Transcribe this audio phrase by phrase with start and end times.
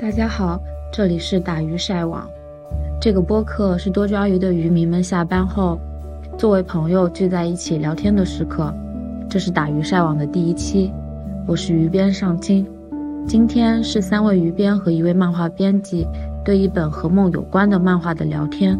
[0.00, 0.62] 大家好，
[0.92, 2.24] 这里是打鱼晒网。
[3.00, 5.76] 这个播客是多抓鱼的渔民们下班后，
[6.38, 8.72] 作为朋友聚在一起聊天的时刻。
[9.28, 10.92] 这是打鱼晒网的第一期，
[11.48, 12.64] 我是鱼边上清。
[13.26, 16.06] 今天是三位鱼编和一位漫画编辑
[16.44, 18.78] 对一本和梦有关的漫画的聊天。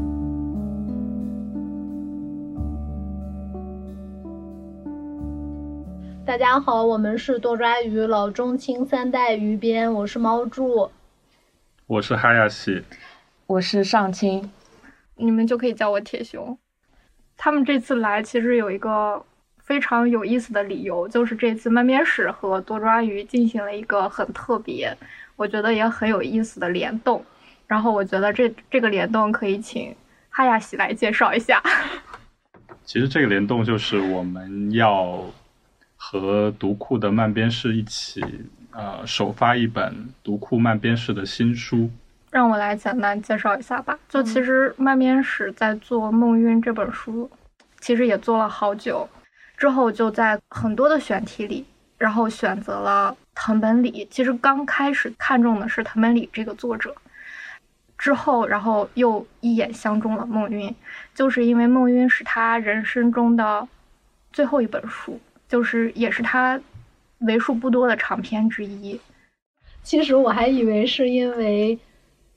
[6.24, 10.88] 大家好，我们是多抓鱼老中青三代鱼编，我是猫柱，
[11.88, 12.82] 我是哈亚西，
[13.46, 14.50] 我是上清，
[15.16, 16.58] 你们就可以叫我铁熊。
[17.34, 19.24] 他们这次来其实有一个
[19.56, 24.94] 非常有意思的理由，就是这次漫编室和多抓鱼进行了一个很特别，
[25.34, 27.24] 我觉得也很有意思的联动。
[27.66, 29.96] 然后我觉得这这个联动可以请
[30.28, 31.62] 哈亚西来介绍一下。
[32.84, 35.24] 其实这个联动就是我们要。
[36.00, 38.24] 和读库的漫编室一起，
[38.72, 41.90] 呃，首发一本读库漫编室的新书。
[42.30, 43.98] 让我来简单介绍一下吧。
[44.08, 47.30] 就其实漫编史在做《梦晕》这本书，
[47.80, 49.08] 其实也做了好久，
[49.56, 51.64] 之后就在很多的选题里，
[51.96, 54.06] 然后选择了藤本里。
[54.10, 56.94] 其实刚开始看中的是藤本里这个作者，
[57.96, 60.68] 之后然后又一眼相中了《梦晕》，
[61.14, 63.66] 就是因为《梦晕》是他人生中的
[64.32, 65.18] 最后一本书。
[65.48, 66.60] 就是也是他
[67.20, 69.00] 为数不多的长篇之一。
[69.82, 71.78] 其实我还以为是因为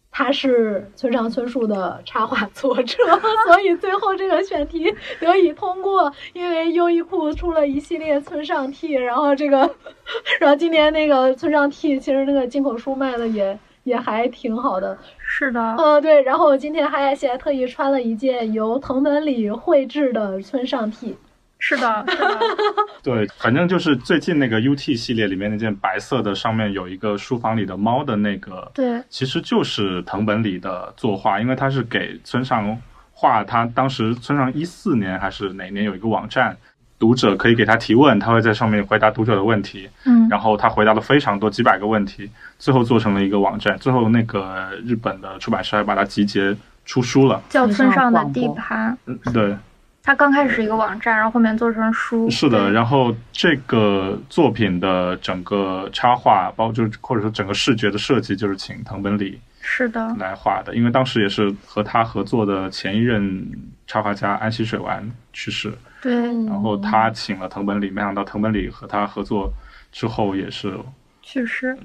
[0.10, 2.98] 他是村上春树的插画作者，
[3.48, 6.12] 所以最后这个选题得以通过。
[6.34, 9.58] 因为优衣库出了一系列村上 T，然后这个，
[10.40, 14.98] 然后今年那个村上 T 其实那个进口书卖的也也还挺好的。
[15.18, 15.76] 是的。
[15.78, 16.22] 嗯，对。
[16.24, 21.16] 然后今天哈亚西还特意穿了一件由藤本里绘制的村上 T。
[21.64, 22.40] 是的，是的，
[23.04, 32.76] 对，反正就是最近那个 U T 系列里面那件白色的，上面有一个书房里的猫的那个，对，其实就是藤本里的作画，因为他是给村上
[33.14, 36.58] 画，他当时村上一四年还是哪年有一个网站，
[36.98, 49.56] 读者可以给他提问，他会在上面回答读者的问题，嗯，然后他回答了非常多几百个问题，最后做成了一个网站，最后那个日本的出版社还把它集结出书了，叫村上的地盘，嗯，对。
[50.04, 52.30] 它刚开始是一个网站，然后后面做成书。
[52.30, 63.48] 是的，然后这个作品的整个插画，包括就或者说整个视觉的设计，就是请藤本里是的来画的，因为当时也是和他合作的前一任
[63.86, 66.14] 插画家安溪水丸去世，对，
[66.46, 69.54] 然后他请了藤本里，没想到藤本里和他合作
[69.92, 70.76] 之后也是
[71.22, 71.78] 去世。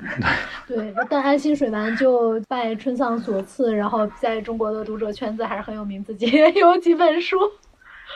[0.66, 7.36] 对，但安溪水丸就拜春丧所赐，然后在中国的读者圈子还是很有名，自己也有几本书。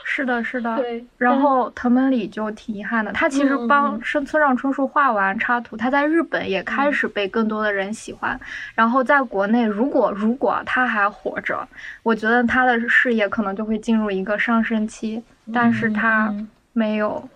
[0.04, 0.76] 是的，是的。
[0.76, 8.38] 对，然后藤本里就挺遗憾的，他其实帮村村上春树画完插图，他在日本也开始被更多的人喜欢。
[8.74, 11.66] 然后在国内，如果如果他还活着，
[12.02, 15.22] 我觉得他的事业可能就会进入一个上升期。
[15.52, 16.34] 但是他
[16.72, 17.28] 没有。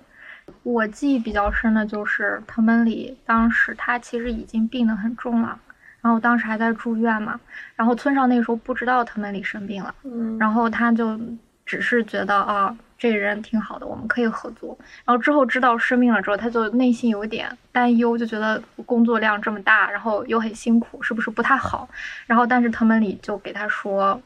[0.62, 5.58] 我记忆比较深的就是藤本里当时他其实已经病得很重了，
[6.00, 7.38] 然后当时还在住院嘛。
[7.76, 9.94] 然后村上那个时候不知道藤本里生病了，
[10.38, 11.18] 然后他就。
[11.66, 14.76] 只是觉得啊，这人挺好的，我们可以合作。
[15.04, 21.88] 然后之后知道生病了之后，他就内心有点担忧，就觉得工作量这么大，然后又很辛苦，是不是不太好？
[22.26, 24.20] 然后但是藤本里就给他说，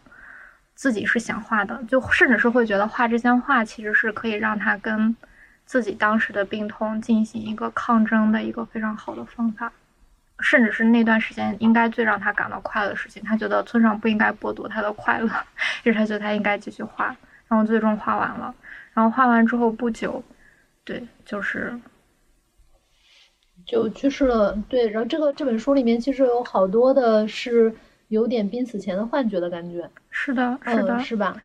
[0.74, 5.14] 自己是想画的，就甚至是会觉得画这些画其实是可以让他跟
[5.64, 9.72] 自己当时的病痛进行一个抗争的一个非常好的方法，
[10.40, 13.22] 甚至是那段时间应该最让他感到快乐的事情。
[13.22, 15.28] 他觉得村上不应该剥夺他的快乐，
[15.84, 17.14] 就是他觉得他应该继续画。
[17.48, 18.54] 然后最终画完了，
[18.92, 20.22] 然后画完之后不久，
[20.84, 21.78] 对，就是
[23.66, 24.56] 就去世了。
[24.68, 27.74] 对，然后这个这本书里面其实有好多的是
[28.08, 29.90] 有点濒死前的幻觉的感觉。
[30.10, 31.36] 是的，是的，是吧？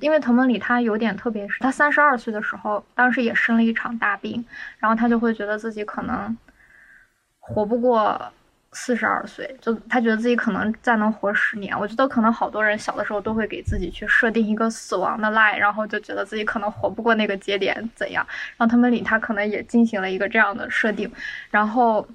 [0.00, 4.44] 因为藤本里他有点特别，是他三十二岁的时候，当时也生了一场大病，
[4.78, 6.36] 然后他就会觉得自己可能
[7.38, 8.30] 活不过。
[8.78, 11.76] 四十二岁，就他觉得自己可能再能活十年。
[11.80, 18.24] 我觉得可能好多人小的时候都会给自己去设定一个死亡的 line，然后就觉得自己可能活不过那个节点，怎样？
[18.58, 21.10] 然后他们里他可能也进行了一个这样的设定，
[21.50, 22.06] 然后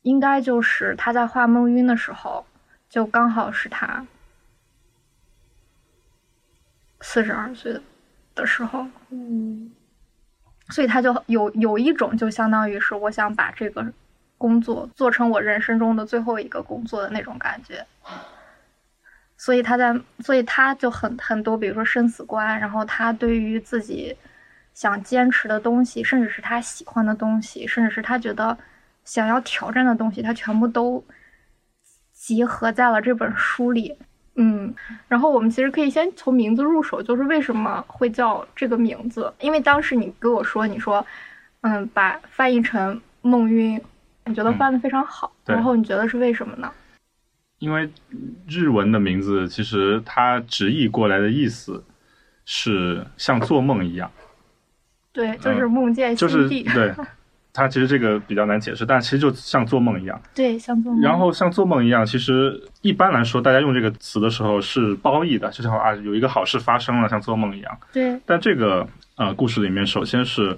[0.00, 2.46] 应该就是他在画梦晕的时候，
[2.88, 4.06] 就刚好是他
[7.02, 7.78] 四十二岁
[8.34, 9.70] 的时候，嗯，
[10.70, 13.92] 所以他就有有一种就相当于是我想把这个。
[14.42, 17.86] 工作做成我人生中的最后一个工作的那种感觉，
[19.36, 24.16] 所以他在，所以他就很很多，比如说生死观，然后他对于自己
[24.74, 28.58] 想坚持的东西，甚至是他喜欢的东西，甚至是他觉得
[29.04, 31.04] 想要挑战的东西，他全部都
[32.12, 33.96] 集合在了这本书里。
[34.34, 34.74] 嗯，
[35.06, 39.32] 然后我们其实可以先从名字入手，就是为什么会叫这个名字？
[39.38, 41.06] 因为当时你跟我说，你说，
[41.60, 43.80] 嗯，把翻译成梦晕，
[44.26, 46.70] 你觉得翻的非常好，对然后你觉得是为什么呢？
[47.58, 47.88] 因为
[48.48, 51.84] 日文的名字其实它直译过来的意思
[52.44, 54.10] 是像做梦一样，
[55.12, 56.94] 对，就是梦见嗯就是对。
[57.54, 60.18] 它其实这个比较难解释，但其实就像做梦一样。
[60.34, 61.02] 对，像做梦。
[61.02, 67.78] 然后像做梦一样，其实一般来说，大家用这个词的时候是褒义的，就像啊有一个好事发生了，像做梦一样。
[67.92, 70.56] 对，但这个呃故事里面，首先是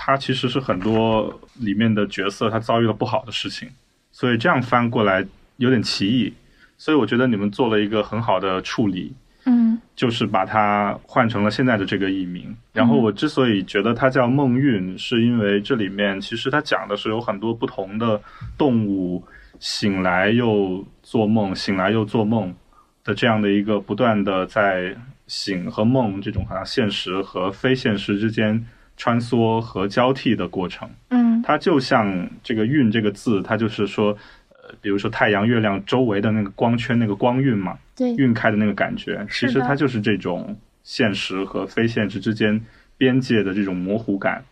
[0.00, 3.68] 它其实是很多里面的角色他遭遇了不好的事情，
[4.12, 6.32] 所以这样翻过来有点奇异。
[6.76, 9.12] 所以我觉得你们做了一个很好的处理，
[9.44, 12.56] 嗯就是把它换成了现在的这个译名。
[12.72, 18.20] 然后我之所以觉得它叫梦韵，是因为这里面其实它讲的是有很多不同的
[18.56, 19.24] 动物
[19.58, 22.54] 醒来又做梦，醒来又做梦
[23.02, 24.96] 的这样的一个不断的在
[25.26, 28.64] 醒和梦这种好像现实和非现实之间
[28.98, 30.90] 穿梭和交替的过程。
[31.08, 34.08] 嗯它就像这个“晕”这个字，它就是说，
[34.50, 42.60] 呃，比如说太阳、月亮周围的那个光圈，那个光晕嘛，对，晕开的那个感觉，其实它就是这种现实和非现实之间
[42.98, 44.44] 边界的这种模糊感。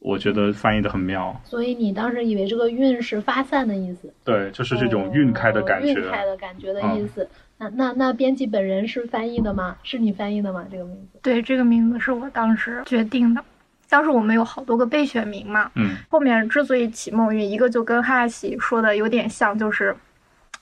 [0.00, 5.92] 我觉得翻译的很妙，所以你当时以为这个晕是发散的意思，对，就是这种晕开的感觉。
[5.92, 7.28] 哦晕开的感觉的意思。
[7.58, 9.76] 那那那编辑本人是翻译的吗？
[9.84, 10.66] 是你翻译的吗？
[10.68, 11.20] 这个名字？
[11.22, 13.44] 对，这个名字是我当时决定的。
[13.92, 19.94] 当时我们有好多个备选名嘛，嗯后面之所以起梦韵，一个就跟哈亚喜说的有点像，就是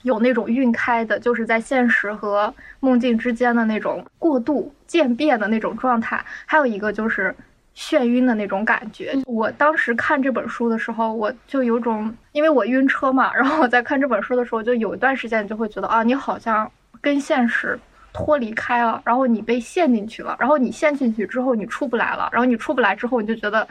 [0.03, 7.33] 有那种晕开的，就是在现实和梦境之间的那种过渡渐变的那种状态；还有一个就是
[7.77, 9.17] 眩晕的那种感觉。
[9.27, 16.69] 我当时看这本书的时候，我就有种，因为我晕车嘛，然后我在看这本书的时候，就有一段时间你就会觉得啊，你好像
[17.01, 17.79] 跟现实
[18.13, 23.67] 脱离开了，然后你被陷进去了，然后你陷进去之后你出不来了，然后你出不来之后你就觉得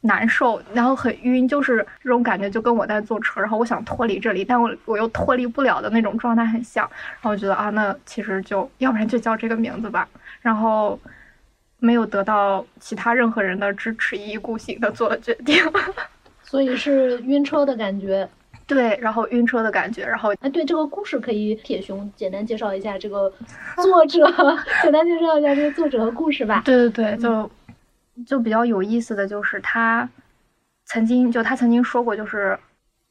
[0.00, 10.08] 难受，然后很晕，就是这种感觉就跟我在坐车，然后我想脱离这里，但我我又脱离不了的那种状态很像，然后我觉得啊，那其实就要不然就叫这个名字吧，
[10.40, 10.98] 然后
[11.78, 15.56] 没有得到其他任何人的支持，一意孤行的做了决定。
[16.42, 18.28] 所以是晕车的感觉。
[18.68, 23.32] 对，然后晕车的感觉，然后哎，对这个故事可以铁熊简单介绍一下这个
[23.82, 24.26] 作者，
[24.84, 26.62] 简单介绍一下这个作者和故事吧。
[26.66, 27.50] 对对对，就
[28.26, 30.06] 就比较有意思的就是他
[30.84, 32.58] 曾经就他曾经说过，就是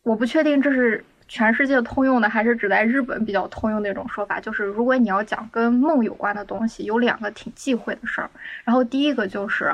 [0.03, 8.29] 我不确定这是全世界通用的，还是只在日本比较通用的一种说法，就是如果你要讲跟梦有关的东西，有两个挺忌讳的事儿。
[8.63, 9.73] 然后第一个就是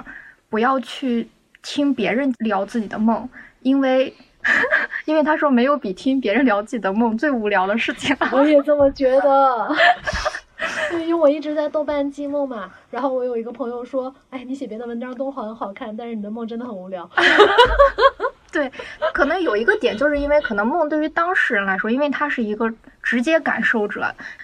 [0.50, 1.28] 不要去
[1.62, 3.30] 听别人聊自己的梦，
[3.62, 4.14] 因为
[5.06, 8.30] 因为他说没有比听别人聊自己的梦最无聊的事情了。
[8.34, 9.75] 我也这么觉得。
[10.94, 17.10] 因为我一直在豆瓣记梦嘛，然后我有一个朋友说，哎，你写别的文章都很好看，但是你的梦真的很无聊。
[18.50, 18.72] 对，
[19.13, 22.72] 可能有一个点，就是因为可能梦对于当事人来说，因为它是一个
[23.03, 24.03] 直接感受者，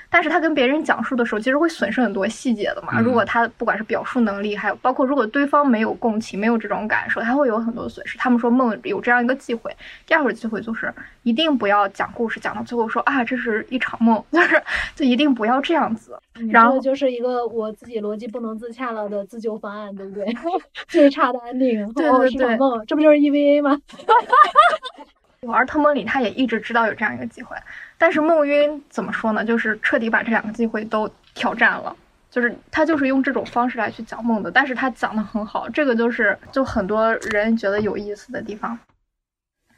[0.10, 3.00] 但是他跟别人讲述的时候，其实会损失很多细节的嘛。
[3.00, 8.18] 嗯如果他不管是表述能力，还有包括如果对方没有共情，没有这种感受，他会有很多损失。
[8.18, 9.76] 他们说梦有这样一个忌讳，
[10.06, 14.62] 第二个忌讳就是一定不要讲故事讲到最后说啊这是一场梦， 就是
[14.96, 16.20] 就一定不要这样子。
[16.52, 20.26] 然后就是一个我自己逻辑不能自洽了的自救方案，对不对？
[20.88, 23.80] 最差的 ending，哦，对对对是梦，这不就是 EVA 吗？
[25.48, 27.56] 而特梦里他也一直知道有这样一个机会，
[27.98, 29.46] 但是梦晕怎么说呢？
[29.46, 31.96] 就是彻底把这两个机会都挑战了。
[32.32, 38.78] 就是他就是用这种方式来去讲梦的，但是他讲的很好，这个就是就很多人觉得有意思的地方。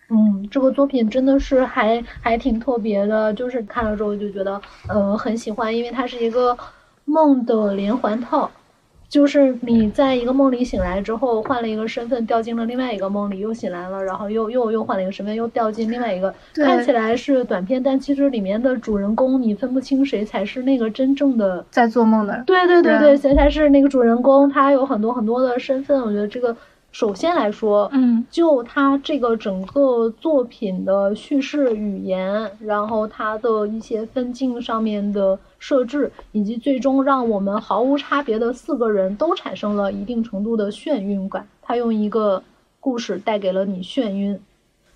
[0.10, 6.58] 嗯，这个作品真的是还还挺特别的，就是看了之后就觉得呃很喜欢，因为它是一个
[7.06, 8.52] 梦的连环套，
[9.12, 21.66] 就是你在一个梦里醒来之后换了一个身份，掉进了另外一个梦里，又醒来了，然后又又又换了一个身份，又掉进另外一个，看起来是短片，但其实里面的主人公你分不清谁才是那个真正的。
[21.70, 24.50] 在做梦的，对对对对对，谁才是那个主人公？
[24.50, 26.56] 他有很多很多的身份，我觉得这个
[26.94, 41.48] 首先来说，嗯，就他这个整个作品的叙事语言，然后他的一些分镜上面的设置，以及最终让我们毫无差别的四个人都产生了一定程度的眩晕感。
[41.62, 42.42] 他用一个
[42.80, 44.38] 故事带给了你眩晕。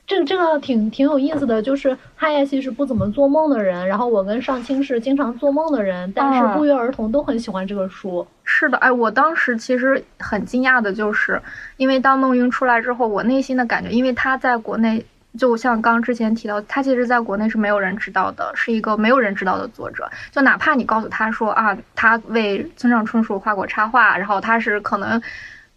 [0.07, 8.25] 这个这个挺挺有意思的，就是哈耶西是不怎么做梦的人，然后我跟上清是经常做梦的人，但是啊不约而同都很喜欢这个书。
[8.43, 11.41] 是的，哎，我当时其实很惊讶的就是，
[11.77, 15.03] 因为当梦晕出来之后，我内心的感觉，因为他在国内
[15.37, 20.09] 就像刚之前提到，他其实在国内是没有人知道的，是一个没有人知道的作者。
[20.31, 25.21] 就哪怕你告诉他说啊，他为村上春树画过插画，然后他是可能，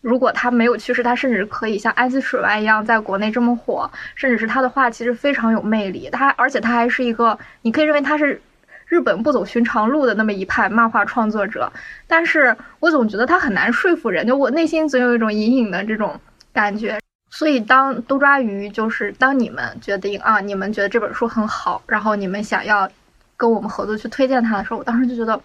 [0.01, 6.09] 如果他没有去世，他甚至可以像安西水丸一样在国内这么火，甚至是他的画其实非常有魅力。
[6.11, 8.41] 他而且他还是一个，你可以认为他是
[8.87, 11.71] 日本不走寻常路的那么一派漫画创作者。
[12.07, 16.19] 但是我总觉得他很难说服人，就我内心总有一种隐隐的这种
[16.53, 16.99] 感觉。
[17.31, 22.89] 所以，当多抓鱼就是当你们决定啊，你们觉得这本书很好，然后你们想要
[23.37, 25.41] 跟我们合作去推荐它的时候，我当时就觉得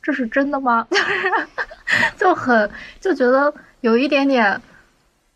[0.00, 0.86] 这是真的吗？
[0.90, 1.46] 就是
[2.16, 4.60] 就很就觉得有一点点，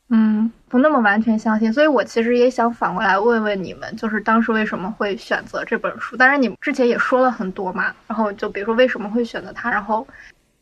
[0.09, 1.73] 嗯，不那么完全相信。
[1.73, 6.17] 所以我其实也想反过来问问你们，就是当时为什么会选择这本书？
[6.17, 10.07] 当然，你们之前也说了很多嘛，然后就比如说为什么会选择它，然后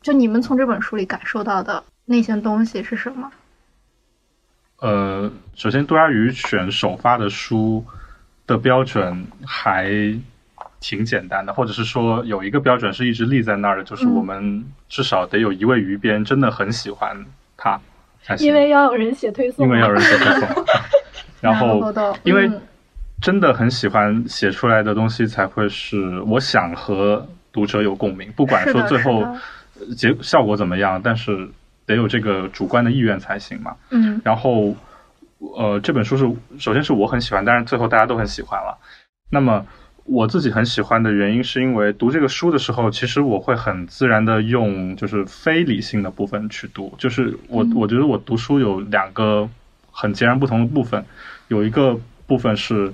[0.01, 3.31] 就你们从这本书里感受到的那些东西是什么？
[4.79, 7.83] 呃，首先，多抓鱼选首发的书
[8.45, 9.91] 的标准还
[10.79, 17.25] 挺简单的，或者是说有一个标准是一直立在那儿的，就是我们至少得有一位鱼编真的很喜欢
[17.57, 17.79] 它
[18.21, 18.47] 才行。
[18.47, 20.65] 因为要有人写推送， 因为要有人写推送，
[21.41, 21.91] 然后
[22.23, 22.47] 因为
[23.19, 29.25] 真的很喜欢写出来的东西才会是我想和读者有共鸣，不管说最后
[29.95, 31.49] 结效果怎么样，但是。
[31.87, 33.75] 得有这个主观的意愿才行嘛。
[33.89, 34.75] 嗯，然后，
[35.39, 38.77] 呃，这本书是首先是我很喜欢，但是最后大家都很喜欢了。
[39.31, 39.65] 那么
[40.03, 46.93] 我自己很喜欢的原因，是因为读这个书的时候，其实我会很自然的用就是非理性的部分去读。
[46.97, 49.49] 就是我我觉得我读书有两个
[49.91, 51.03] 很截然不同的部分，
[51.47, 52.93] 有一个部分是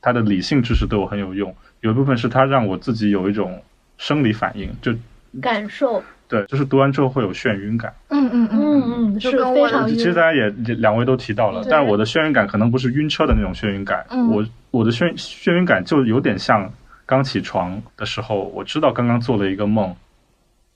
[0.00, 3.62] 它的理性知识对我很有用，有一部分是它让我自己有一种
[3.98, 4.94] 生理反应，就
[5.40, 6.02] 感受。
[6.26, 7.92] 对，就是读完之后会有眩晕感。
[8.08, 9.86] 嗯嗯嗯嗯，是非常。
[9.88, 14.04] 其实大家也两位都提到了，但是我的眩晕感可能不是晕车的那种眩晕感。
[14.30, 16.70] 我我的眩眩晕感就有点像
[17.06, 19.94] 刚起床的时候，我知道刚刚做了一个梦，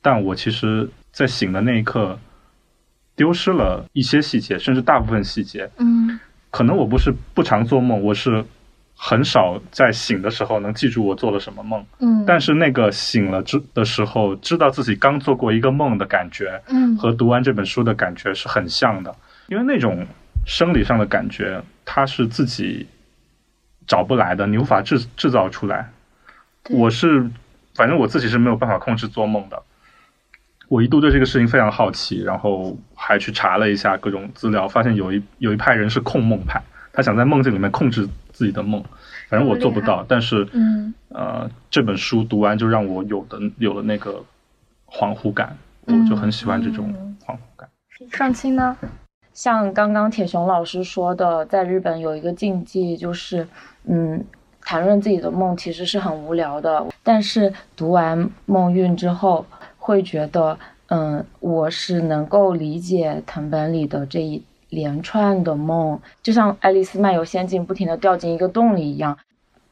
[0.03, 2.19] 但我其实在醒的那一刻
[3.17, 5.69] 丢失了一些细节，甚至大部分细节。
[5.79, 8.45] 嗯，可能我不是不常做梦，我是。
[9.01, 19.15] 很少在醒的时候能记住我做了什么梦，嗯，但是那个醒了之的时候，知道自己刚做过一个梦的感觉，嗯，和读完这本书的感觉是很像的，
[19.47, 20.05] 因为那种
[20.45, 22.89] 生理上的感觉，它是自己
[23.87, 25.89] 找不来的，你无法制制造出来。
[26.69, 27.31] 我是，
[27.77, 29.63] 反正我自己是没有办法控制做梦的。
[30.67, 36.61] 我一度对这个事情非常好奇，然后还去查了一下各种资料，发现有一有一派人是控梦派，
[36.93, 38.09] 他想在梦境里面控制。
[38.39, 38.81] 自己的梦，
[39.29, 44.23] 反正我做不到，但是，嗯，呃，这本书读完就让我有的有了那个
[44.87, 46.95] 恍惚感，我就很喜欢这种
[47.27, 47.69] 恍惚感。
[48.13, 48.77] 上期呢，
[49.33, 53.49] 像刚刚铁熊老师说的，在日本有一个禁忌，就是，
[53.87, 54.25] 嗯，
[54.61, 59.45] 谈论自己的梦其实是很无聊的，但是读完《梦韵》之后，
[59.79, 60.57] 会觉得，
[60.91, 64.41] 嗯，我是能够理解藤本里的这一。
[64.71, 69.17] 连串的梦，就像爱丽丝漫游仙境，不停地掉进一个洞里一样，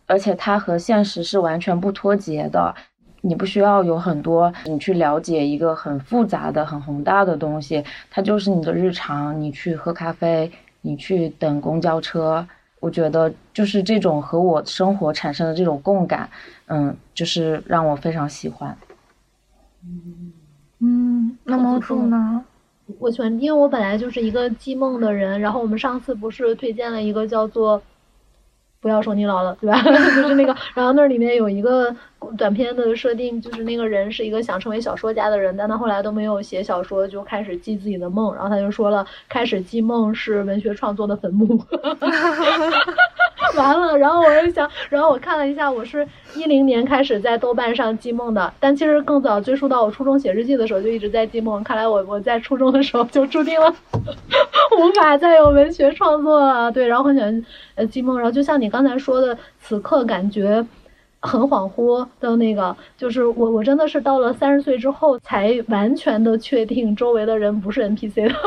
[0.06, 2.74] 而且它和现实是完全不脱节的。
[3.22, 9.40] 你不需要有很多，你去了解一个很复杂的、很宏大的东西，它就是你的日常。
[9.40, 10.50] 你去喝咖啡，
[10.82, 12.46] 你去等公交车，
[12.78, 16.28] 我觉得就是这种和我生活产生的这种共感，
[16.66, 18.76] 嗯，就是让我非常喜欢。
[20.78, 22.44] 嗯，那猫叔呢？
[22.98, 25.40] 我喜欢，因为我本来就是一个记梦的人。
[25.40, 27.78] 然后我们上次不是推荐了一个叫做
[28.80, 29.82] 《不要说你老了》，对吧？
[30.22, 31.94] 就是那个，然后那里面有一个
[32.38, 38.32] 短片的设定，就是那个人是一个想成为小说家的人，但他后来都没有写小说，就开始记自己的梦。
[38.34, 41.60] 然后他就说了，开始记梦是文学创作的坟墓。
[43.54, 51.62] 完了，然后我就想，然后我看了一下，我是一零年开始在豆瓣上记梦的，但其实更早追溯到我初中写日记的时候就一直在记梦。
[51.64, 53.74] 看来我我在初中的时候就注定了
[54.78, 56.70] 无法再有文学创作了。
[56.72, 60.64] 对，然后很喜欢呃记梦，然后就像你刚才说的，此刻感觉
[61.20, 68.34] 很恍惚的那个，就是我我真的是到了三十岁之后才完全的确定周围的人不是 NPC 的。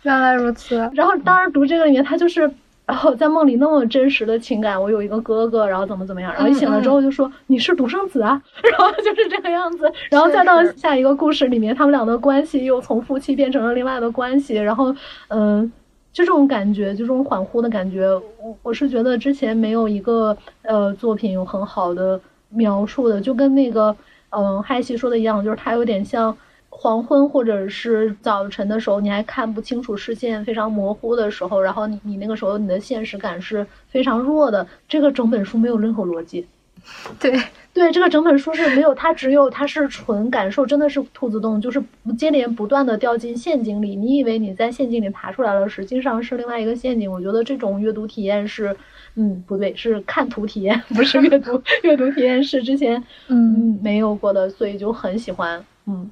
[0.04, 0.76] 原来如此。
[0.94, 2.50] 然后当然读这个里面，他就是，
[2.86, 4.80] 然后在梦里那么真实的情感。
[4.80, 9.92] 我有一个哥哥，然后怎么怎么样，然后一醒了之后就说你是独生子啊， 然后就是这个样子。
[10.10, 14.54] 然后再到下一个故事里面，他们俩的关系又从夫妻变成了另外的关系。
[14.56, 14.94] 然后，
[15.28, 15.70] 嗯，
[16.12, 18.08] 就这种感觉，就这种恍惚的感觉，
[18.40, 23.94] 我我是觉得之前没有一个呃作品有很好的描述的，就跟那个
[24.30, 26.34] 嗯嗨西说的一样，就是它有点像。
[26.82, 34.66] 黄昏或者是早晨的时候，你还看不清楚视线非常模糊的时候，然后你你那个时候你的现实感是非常弱的。
[34.88, 36.46] 这个整本书没有任何逻辑。
[37.20, 37.38] 对
[37.74, 41.82] 对，这个整本书是没有，它只有它是纯感受，真的是兔子洞，就是
[42.16, 43.94] 接连不断的掉进陷阱里。
[43.94, 47.12] 你以为你在陷阱里爬出来了，实际上是另外一个陷阱。
[47.12, 48.74] 我觉得这种阅读体验是，
[49.16, 55.62] 嗯，不对，是看图体验，不是阅读 阅读体验是之前嗯没有过的，所以就很喜欢。
[55.86, 56.10] 嗯，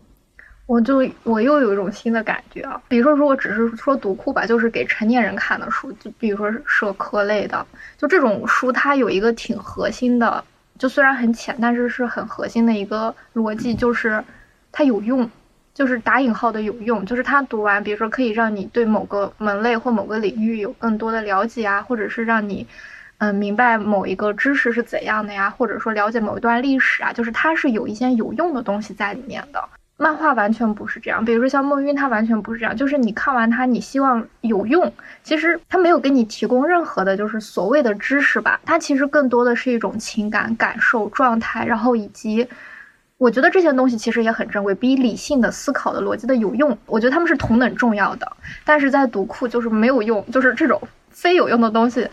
[0.68, 10.44] 我就我又有一种新的感觉啊，比如说如果只是说读库吧，就是给成年人看的书，就比如说社科类的，就这种书，它有一个挺核心的。
[10.78, 14.22] 就虽然很浅，但是是很核心的一个逻辑，就是
[14.70, 15.28] 它有用，
[15.72, 22.66] 就是打引号的有用，就是它读完，比如说可以让你对某个门类或某个领域有更多的了解啊，或者是让你
[23.16, 29.66] 嗯明白某一个知识是怎样的呀，或者说了解某一段历史啊，就是它是有一些有用的东西在里面的。
[30.00, 34.92] 漫画完全不是这样，比如说像梦晕，它完全不是这样，就是你看完它，你希望有用，
[35.24, 42.46] 其实它没有给你提供任何的，就是所谓的知识吧，它其实更多的是一种情感感受状态，然后以及，
[43.16, 52.08] 我觉得这些东西其实也很珍贵，比理性的思考的逻辑的有用，我觉得他们是同等重要的，但是在读库就是没有用，就是这种非有用的东西，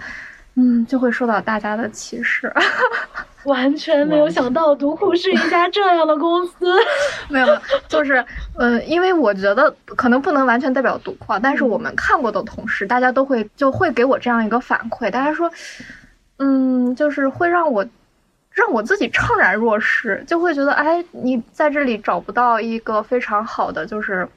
[0.56, 2.52] 嗯，就会受到大家的歧视。
[3.46, 6.74] 完全没有想到独库是一家这样的公司，
[7.30, 7.48] 没有，
[7.88, 8.26] 就是，
[8.58, 15.52] 嗯，因为我觉得可能不能完全代表独库，但是我们看过的同事，大家都会就会给我这样一个反馈，大家说，
[16.40, 17.86] 嗯，就是会让我
[18.50, 24.28] 让我自己怅然若失，就会觉得，哎，你在这里找不到一个非常好的，就是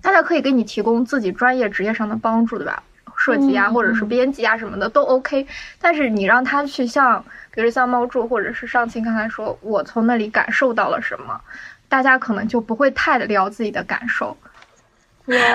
[0.00, 2.82] 大家可以给你提供自己专业职业上的帮助，对吧？
[3.20, 5.46] 设计啊，或者是编辑啊什么的都 OK，
[5.80, 7.24] 但是你让他去像。
[7.52, 11.40] 比如像猫柱或者是上清刚才说，我从那里感受到了什么，
[11.88, 14.36] 大家可能就不会太聊自己的感受。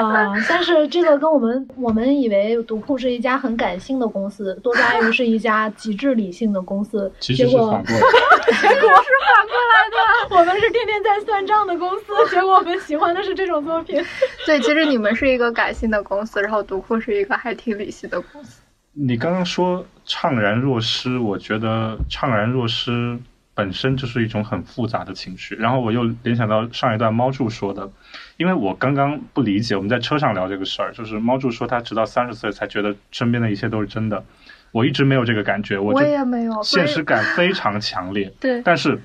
[0.01, 0.33] 哇！
[0.47, 8.01] 但是这个跟我们我们以为读库是一家很感性的公司，多抓鱼是一家极致理性的公司， 结果反过来，
[8.61, 10.35] 结果是反过来的。
[10.37, 14.03] 我们是天天在算账的公司，结果我们喜欢的是这种作品。
[14.45, 18.61] 对，其实你们是一个感性的公司，然后读库是一个还挺理性的公司。
[18.93, 23.19] 你刚刚说怅然若失，我觉得怅然若失
[23.55, 25.55] 本身就是一种很复杂的情绪。
[25.55, 27.89] 然后我又联想到上一段猫柱说的，
[28.37, 34.23] 因为我刚刚不理解，我们在车上聊这个事儿，就是猫柱说他直到三十岁才觉得身边的一切都是真的，
[34.71, 38.31] 我一直没有这个感觉，我也没有，现实感非常强烈。
[38.39, 39.01] 对，但是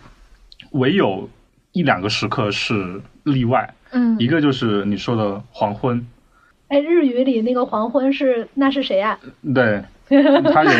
[0.72, 1.30] 唯有
[1.72, 6.04] 一两个时刻是例外，嗯，一个就是你说的黄昏。
[6.68, 9.18] 哎，日语里那个黄昏是那是谁呀？
[9.54, 9.82] 对，
[10.52, 10.70] 他有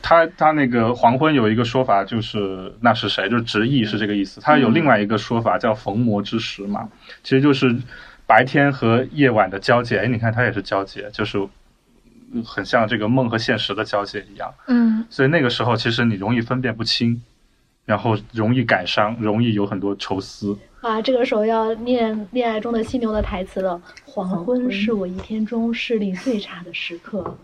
[0.00, 4.40] 他他那个黄昏有一个说法，就是那是谁，就是直译是这个意思。
[4.40, 6.88] 他有另外一个说法叫逢魔之时嘛，
[7.22, 7.76] 其实就是
[8.26, 9.98] 白天和夜晚的交界。
[9.98, 11.38] 哎，你看它也是交界，就是
[12.44, 14.54] 很像这个梦和现实的交界一样。
[14.68, 17.20] 嗯，所以那个时候其实你容易分辨不清，
[17.84, 20.56] 然后容易感伤，容易有很多愁思。
[20.86, 23.80] 啊，这个时候要念恋爱中的犀牛的台词了。
[24.04, 27.36] 黄昏是我一天中视力最差的时刻。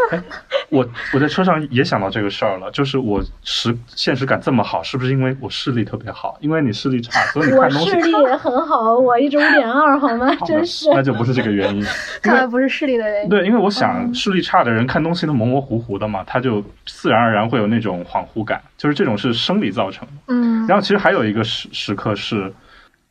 [0.70, 6.36] 我我在车上也想到这个事儿了，就是我实现实感这么好，是不是因为我视力特别好？
[6.40, 7.90] 因为你视力差，所以你看东西。
[7.90, 10.34] 我视力也很好，我一直五点二，好吗？
[10.46, 10.88] 真是。
[10.94, 11.84] 那就不是这个原因。
[12.22, 13.28] 看来不是视力的原因。
[13.28, 20.14] 对，因为我想视力差的人看东西都模模糊糊的嘛，他就自然而然会有那种恍惚感，就是这种是生理造成的。
[20.28, 20.66] 嗯。
[20.66, 22.52] 然后其实还有一个时时刻是。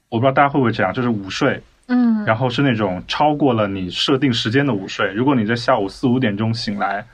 [0.10, 5.12] 我不知道大家会不会这样，就是午睡，嗯，然后是那种超过了你设定时间的午睡。
[5.14, 7.06] 如果你在下午四五点钟醒来，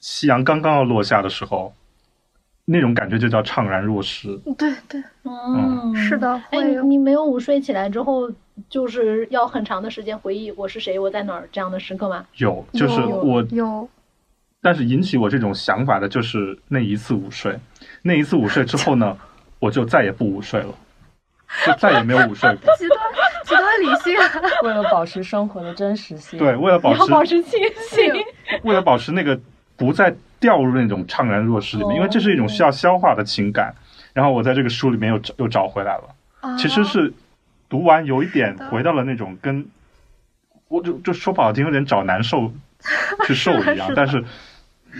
[0.00, 1.72] 夕阳刚刚要落下的时候，
[2.64, 4.36] 那种感觉就叫怅然若失。
[4.58, 6.40] 对对，嗯，是的。
[6.50, 8.30] 哎，你没有午睡起来之后，
[8.68, 12.26] 就是要很长的时间回忆我是谁，我在哪儿这样的时刻吗？
[12.36, 13.88] 有，就是我有。
[14.62, 17.58] 但是引起我这种想法的就是那一次午睡，
[18.02, 19.16] 那一次午睡之后呢，
[19.58, 20.74] 我就再也不午睡了。
[21.66, 22.74] 就再也没有午睡过。
[22.76, 22.98] 极端
[23.44, 24.16] 极端理性，
[24.62, 26.38] 为了保持生活的真实性。
[26.38, 27.58] 对，为了保持保持清
[27.90, 28.12] 醒，
[28.62, 29.38] 为了保持那个
[29.76, 33.74] 不再掉入那种怅然若失里面，因为这是一种需要消化的情感。
[34.12, 36.56] 然后我在这个书里面又找又找回来了。
[36.56, 37.12] 其实是
[37.68, 39.66] 读完有一点回到了那种跟，
[40.68, 42.52] 我就就说不好听，有点找难受
[43.26, 44.24] 去受一样，但是。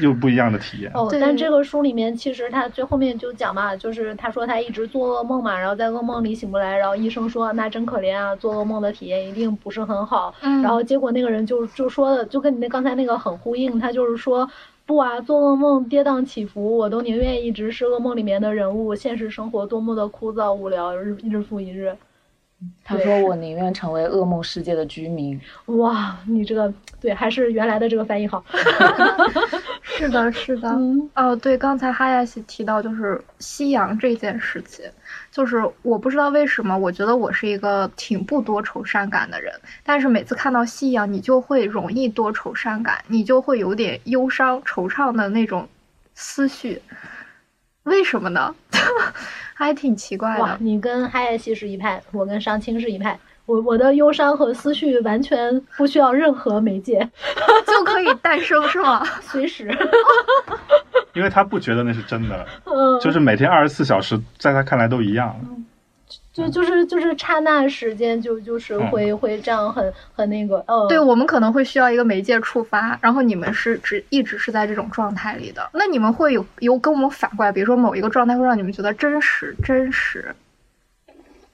[0.00, 10.32] 又不一样的体验哦，但这个书里面其实他最后面就讲嘛，就是他说他一直做噩梦嘛，然后在噩梦里醒不来，然后医生说那真可怜啊，做噩梦的体验一定不是很好。
[10.42, 14.48] 嗯，然后结果那个人就就说的就跟你那刚才那个很呼应，他就是说
[14.86, 21.92] 不啊，做噩梦跌宕起伏，我都宁愿一直是噩梦里面的人物，现实生活多么的枯燥无聊，日日复一日。
[22.84, 28.44] 他说：“我宁愿成为噩梦世界的居民。”哇，你这个对，还是原来的这个翻译好。
[29.82, 30.76] 是的，是的。
[31.14, 34.84] 哦，对，刚才哈亚西提到就是夕阳这件事情，
[35.30, 45.68] 就是我不知道为什么，我觉得我是一个挺不多愁善感的人，但是每次看到夕阳，你就会容易多愁善感，你就会有点忧伤、惆怅的那种
[46.14, 46.82] 思绪。
[47.84, 48.54] 为什么呢？
[49.60, 50.42] 还挺奇怪的。
[50.42, 53.18] 哇，你跟哈耶西是一派，我跟商青是一派。
[53.44, 56.98] 我我的忧伤和思绪完全不需要任何媒介，
[57.66, 59.04] 就可以诞生，是吗？
[59.20, 59.70] 随时。
[61.12, 62.46] 因为他不觉得那是真的，
[63.02, 65.36] 就是每天二十四小时，在他看来都一样。
[66.32, 80.32] 就就是就是刹那时间，就就是会会这样很很那个，呃，对我们可能会需要一个媒介触发，然后你们是只一直是在这种状态里的，那你们会有有跟我们反过来，比如说某一个状态会让你们觉得真实真实。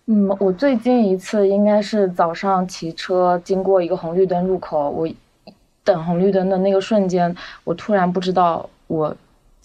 [0.05, 5.09] 嗯，我最近一次应该是早上骑车经过一个红绿灯入口，我
[5.83, 7.35] 等红绿灯的那个瞬间，
[7.65, 9.17] 我突然不知道我。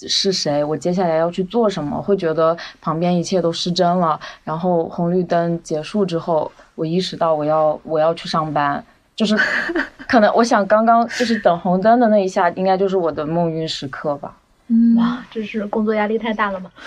[0.07, 0.63] 是谁？
[0.63, 2.01] 我接下来要去做什么？
[2.01, 4.19] 会觉得旁边一切都失真了。
[4.43, 8.83] 然后红绿灯结束之后，我意识到我要我要去上班，
[9.15, 9.37] 就是
[10.07, 14.35] 可能我想刚刚就是等红灯的那一下，应该就是我的梦晕时刻吧。
[14.67, 16.71] 嗯，哇，这是工作压力太大了吗？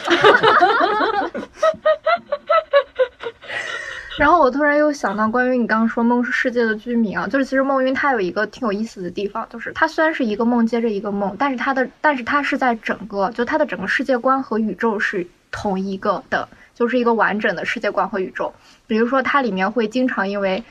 [4.16, 18.55] 然后我突然又想到，关于你刚刚说梦是世界的居民啊，就是其实梦云它有一个挺有意思的地方，就是它虽然是一个梦接着一个梦，但是它的但是它是在整个就它的整个世界观和宇宙是同一个的，就是一个完整的世界观和宇宙。
[18.87, 20.62] 比如说它里面会经常因为，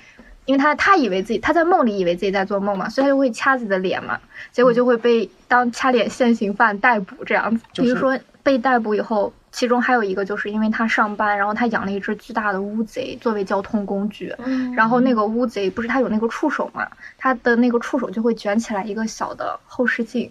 [0.46, 4.18] 因为他他以为自己他在梦里以为自己在做梦嘛，所以他就会掐自己的脸嘛，
[4.54, 7.64] 结果就会被当掐脸现行犯逮捕这样子。
[7.74, 9.34] 比如说被逮捕以后。
[9.54, 14.36] 其中还有一个，就是因为他上班，然后他养了一只巨大的乌贼作为交通工具，
[14.76, 16.90] 然后那个乌贼不是他有那个触手嘛，
[17.20, 20.28] 他的那个触手就会卷起来一个小的后视镜，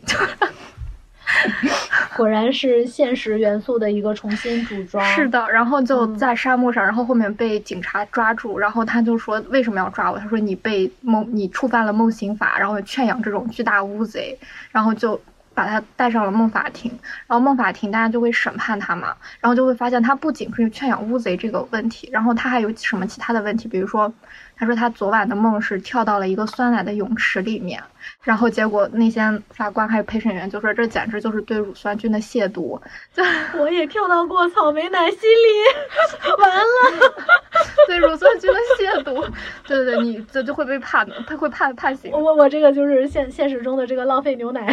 [2.17, 5.05] 果然是现实元素的一个重新组装。
[5.15, 10.19] 是的，然后就在沙漠上，然后后面被警察抓住，然后他就说为什么要抓我？
[10.19, 14.37] 他说你被梦，你触犯了梦刑法，然后圈养这种巨大乌贼，
[14.73, 15.19] 然后就。
[15.55, 16.91] 把他带上了梦法庭，
[17.27, 24.13] 然后梦法庭大家就会审判他嘛，然后就会发现他不仅是圈养乌贼这个问题，然后他还有什么其他的问题，比如说，
[24.57, 27.83] 他说他昨晚的梦是跳到了一个酸奶的泳池里面。
[28.21, 32.81] 然后结果那些法官还有陪审员就说这简直就是对乳酸菌的亵渎。
[33.57, 37.15] 我也跳到过草莓奶昔里，完了，
[37.87, 39.25] 对乳酸菌的亵渎。
[39.69, 42.11] 对对对，你这就会被判的，他会判判刑。
[42.11, 44.67] 我我这个就是现现实中的这个浪费牛奶，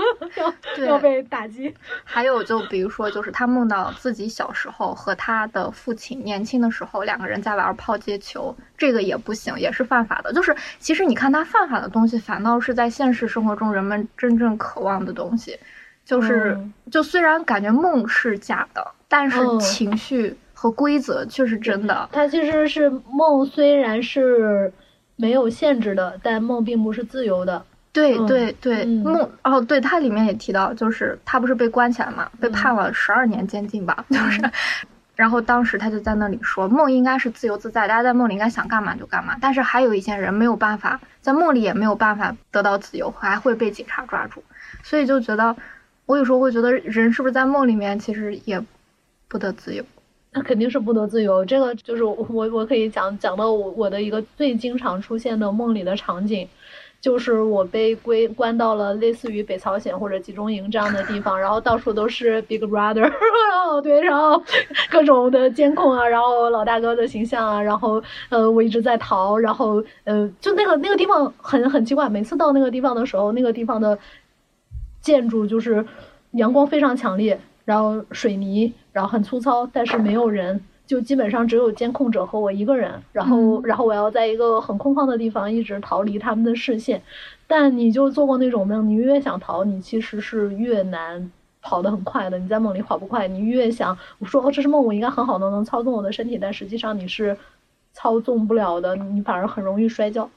[0.78, 1.74] 要要被打击。
[2.04, 10.32] 还有就比如说，就是他梦到自己小时候和他的父亲年轻的时候两个人在玩抛接球，这个也不行，也是犯法的。
[10.32, 12.52] 就是其实你看他犯法的东西，反倒。
[12.62, 15.58] 是在现实生活中人们真正渴望的东西，
[16.04, 16.56] 就是
[16.92, 22.08] 就虽然感觉梦是假的，但是情绪和规则却是真的。
[22.12, 24.72] 它其实是梦，虽然是
[25.16, 27.64] 没有限制的，但梦并不是自由的。
[27.92, 34.42] 对对对，梦哦，对，它里面也提到，就是他不是被关起来嘛，被判了十二年监禁吧，就是。
[35.14, 39.36] 然后当时他就在那里说，梦应该是自由自在，大家在梦里应该想干嘛就干嘛。
[39.40, 44.42] 但是还有一些人没有办法，在梦里也没有办法得到自由，还会被警察抓住。
[44.82, 45.54] 所以就觉得，
[46.06, 48.60] 我有时候会觉得，人是不是在梦里面其实也
[49.28, 49.84] 不得自由？
[50.32, 51.44] 那肯定是不得自由。
[51.44, 52.16] 这个就是我
[52.48, 56.48] 我可以讲讲到我我的一个最经常出现的梦里的场景。
[57.02, 63.10] 就是我被归关到了类似于北朝鲜或者集中营这样的地方，然后到处都是 Big Brother， 然
[63.66, 64.40] 后对，然后
[64.88, 73.98] 各种的监控啊，然后老大哥的形象啊，然后呃我一直在逃，然后呃就那个那个地方很很奇怪，每次到那个地方的时候，那个地方的
[75.00, 75.84] 建筑就是
[76.30, 80.62] 阳光非常强烈，然后水泥，然后很粗糙，但是没有人。
[80.92, 87.00] 就基本上只有监控者和我一个人，然后然后我要在一个很空旷的地方一直逃离他们的视线。
[87.46, 92.38] 但你就做过那种梦，你越想逃，你其实是越难跑得很快的。
[92.38, 97.34] 你在梦里跑不快，你越想我说哦这是梦，我应该很好的能操纵我的身体，但实际上你是
[97.94, 100.28] 操纵不了的，你反而很容易摔跤。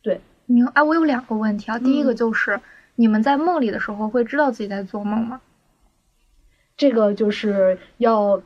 [0.00, 2.58] 对，明哎，我有两个问题啊，第一个就是
[2.94, 5.42] 你们在梦里的时候会知道自己在做梦吗？
[6.74, 8.40] 这个就是要。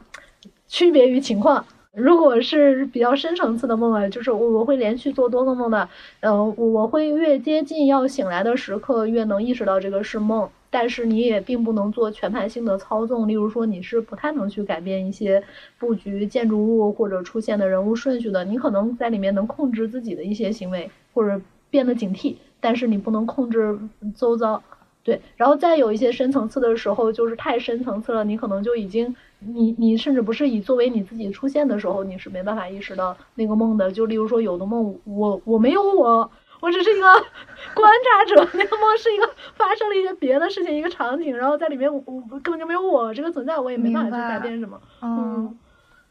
[0.68, 5.88] 区别于情况，如果是比较深层次的梦啊，就是我我会连续做多个梦的，
[6.20, 10.48] 呃，我我会越接近要醒来的时刻，越能意识到这个是梦。
[10.68, 15.42] 但是你也并不能做全盘性的操纵，例如说你是不太能去改变一些
[15.78, 18.44] 布局、建筑物或者出现的人物顺序的。
[18.44, 23.78] 你可能在里面能控制自己的一些行为，或者变得警惕，但是你不能控制
[24.14, 24.62] 周遭。
[25.02, 29.14] 对，然后再有一些深层次的时候，就是太深层次了，你可能就已经，
[29.54, 33.90] 你你甚至不是以作为你自己出现的时候，你是没办法意识到那个梦的。
[33.92, 36.30] 就例如说，有的梦我我没有我，
[36.60, 37.06] 我只是一个
[37.74, 44.80] 观察者，那个梦是一个发生了一些别的事情，一个场景，然后在里面我我根本就没有我这个存在，我也没办法去改变什么。
[45.02, 45.56] 嗯，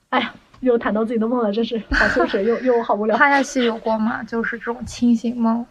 [0.10, 3.18] 哎呀，又谈到自己的梦了，真是好羞耻，又又好无聊。
[3.18, 4.24] 哈亚西有过吗？
[4.24, 5.66] 就是这种清醒梦？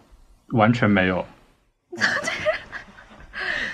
[0.48, 1.24] 完全没有。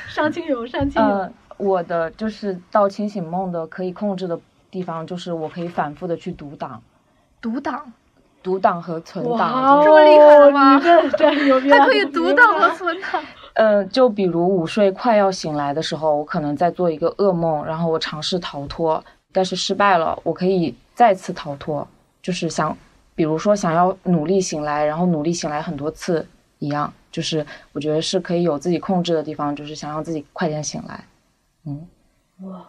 [0.09, 4.38] 上清有上清有，我的就是到清醒梦的可以控制的
[4.70, 6.83] 地方，就是我可以反复的去读档，
[7.40, 7.92] 读档，
[8.42, 10.81] 读档和存档，这么厉害了吗？
[10.81, 11.70] 这这牛逼！
[11.70, 13.23] 还可以读档和存档。
[13.55, 21.87] 嗯，就比如午睡快要醒来的时候，我可能在做一个噩梦，然后我尝试逃脱，但是失败了，我可以再次逃脱，
[22.23, 22.75] 就是想，
[23.14, 26.27] 比如说想要努力醒来，然后努力醒来很多次
[26.59, 26.90] 一样。
[27.11, 31.05] 就是我觉得是可以有自己控制的地方，就是想让自己快点醒来。
[31.66, 31.87] 嗯，
[32.40, 32.66] 哇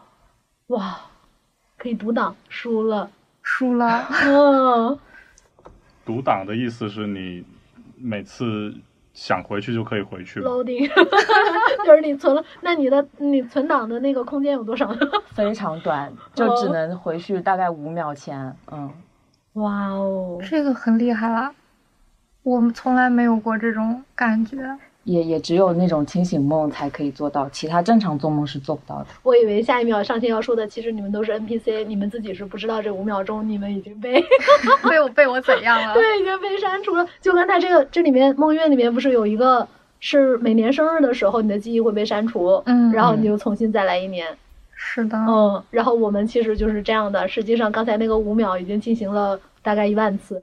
[0.67, 0.99] 哇，
[1.77, 3.10] 可以读档，输了，
[3.41, 4.08] 输了。
[4.25, 4.99] 嗯，
[6.06, 7.43] 读档的意思是你
[7.97, 8.73] 每次
[9.13, 10.88] 想回去就可以回去 loading，
[11.86, 14.93] 就是你存了，那你的你存档的那个空间有多少？
[15.34, 18.56] 非常短，就只能回去大概五秒前。
[18.71, 18.91] 嗯，
[19.54, 21.54] 哇哦，这个很厉害啦。
[22.43, 24.58] 我们从来没有过这种感觉，
[25.03, 29.07] 也也只有那种清醒梦才可以做到，其他正常做梦是做不到的。
[29.23, 34.23] 我以为下一秒上线要说的，其实你们都是 NPC，你们自己是不知道这五秒钟你们已经被
[34.87, 35.93] 被我被我怎样了？
[35.95, 37.07] 对，已经被删除了。
[37.19, 39.67] 就跟他这个这里面梦月里面不是有一个
[39.99, 44.27] 是每年生日的时候你的记忆会被删除，嗯，然后你就重新再来一年。
[44.75, 47.27] 是的，嗯，然后我们其实就是这样的。
[47.27, 49.39] 实际上刚才那个五秒已经进行了。
[49.63, 50.41] 大概一万次，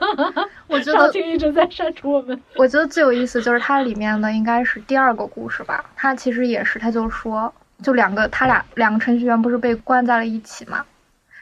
[0.68, 2.38] 我觉得一直在删除我们。
[2.56, 10.84] 我觉得最有意思就是它里面的应该是第二个故事吧，它其实也是，他就说，就两个他俩两个程序员不是被关在了一起嘛，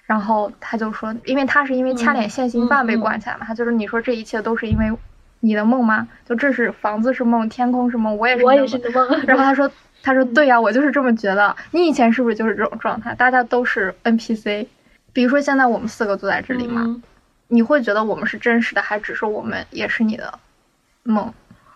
[0.04, 4.92] 然后他就说，因为他是因为掐点现行犯被关起来嘛，他就是你说这一切都是因为
[5.40, 6.06] 你的梦吗？
[6.24, 9.08] 就这是房子是梦，天空是梦，我也是，我也是的梦。
[9.26, 9.68] 然后他说，
[10.02, 11.56] 他说对呀，我就是这么觉得。
[11.72, 13.14] 你以前是不是就是这种状态？
[13.16, 14.66] 大家都是 NPC。
[15.12, 17.00] 比如说现在我们四个坐在这里嘛，
[17.48, 20.38] 你会觉得我们是真实的，还只是我们也是你的
[21.02, 21.32] 梦？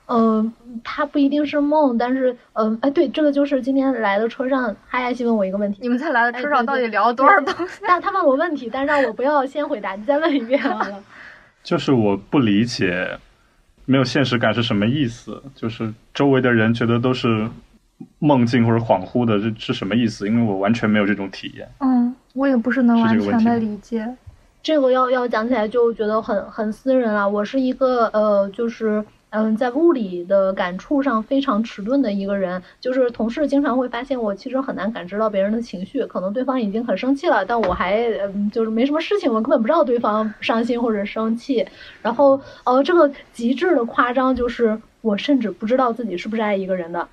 [0.07, 0.53] 嗯，
[0.85, 7.81] 它不一定是梦，但是嗯，哎，对，这个就是今天来的车上，哈亚西问我一个问题：你们在来的车上到底聊了多少东西？
[7.88, 11.03] 但他问我问题，但让我不要先回答，你再问一遍好了。
[11.64, 13.18] 就是我不理解，
[13.87, 15.42] 没有现实感是什么意思？
[15.55, 17.49] 就是周围的人觉得都是
[18.18, 20.29] 梦境或者恍惚的，这是什么意思？
[20.29, 21.66] 因为我完全没有这种体验。
[21.81, 22.14] 嗯。
[22.35, 24.07] 我也不是能完全的理解，
[24.61, 27.29] 这个要要讲起来就觉得很很私人了。
[27.29, 32.61] 我是一个呃，就是嗯，在物理的感触上非常迟钝的一个人。
[32.81, 38.03] 就是同事经常会发现我其实很难感知到别人的情绪，可能对方已经很生气了，但我还
[38.35, 41.64] 嗯，就是没什么事情，我根本不知道对方伤心或者生气。
[42.03, 47.07] 然后呃，这个极致的夸张就是我甚至不知道自己是不是爱一个人的。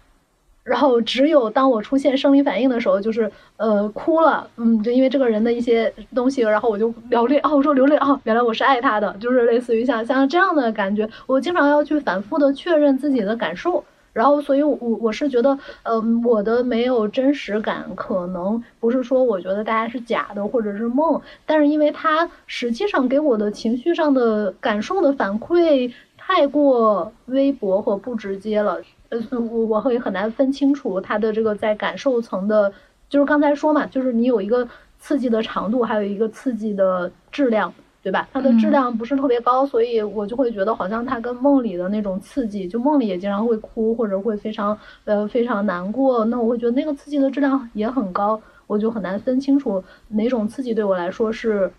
[0.64, 28.80] 然后只有当我出现生理反应的时候，就是呃哭了，嗯，就因为这个人的一些东西，然后我就流泪，哦，我说流泪，哦，原来我是爱他的，就是类似于像像这样的感觉，我经常要去反复的确认自己的感受，然后所以，我我是觉得，呃，我的没有真实感，可能不是说我觉得大家是假的或者是梦，但是因为他实际上给我的情绪上的感受的反馈太过微薄和不直接了。
[29.12, 32.72] 呃，我我会很难分清楚它的这个在感受层的，
[33.10, 34.66] 就是刚才说嘛，就是你有一个
[35.00, 38.30] 刺激的长度，还有一个刺激的质量，对吧？
[38.32, 51.70] 它的质量不是特别高，所以我就会觉得好像它跟梦里的那种刺激，就梦里也经常会哭或者会非常呃非常难过，那我会觉得那个刺激的质量也很高，我就很难分清楚哪种刺激对我来说是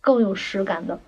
[0.00, 0.98] 更有实感的。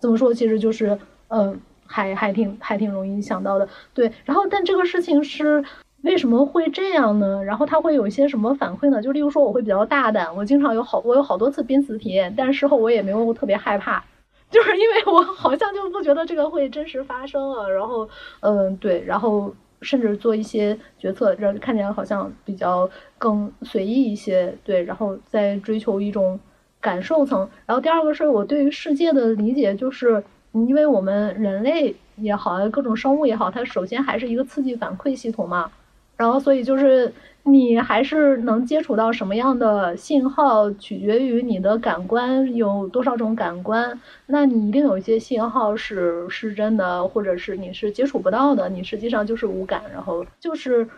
[0.00, 0.34] 怎么说？
[0.34, 1.56] 其实就是嗯。
[1.88, 4.12] 还还挺还挺容易想到的，对。
[4.24, 5.64] 然后，但这个事情是
[6.02, 7.42] 为什么会这样呢？
[7.42, 9.02] 然后他会有一些什么反馈呢？
[9.02, 14.04] 就例如说，我会比较大胆，我经常有好我有好多次濒死体验，但事后我也没有特别害怕，
[14.50, 17.68] 就是因为我好像就不觉得这个会真实发生了。
[17.70, 18.08] 然后，
[18.40, 24.82] 嗯，对，然后甚至做一些决策，让看起来好像比较更随意一些，对。
[24.84, 26.38] 然后在追求一种。
[26.80, 27.40] 感受层。
[27.66, 35.70] 然后第二个是我对于世界的理解，就是因为我们人类也好，各种生物也好，它首先还是一个刺激反馈系统嘛。
[36.16, 37.12] 然后所以就是
[37.44, 44.00] 你还是能接触到什么样的信号，取决于你的感官有多少种感官。
[44.26, 49.82] 那你一定有一些信号是失真的，或者是你是接触不到的，你实际上就是无感。
[49.92, 50.88] 然后就是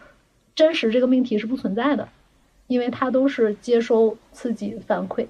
[0.54, 2.08] 真实这个命题是不存在的。
[2.66, 5.26] 因为它都是接收刺激反馈，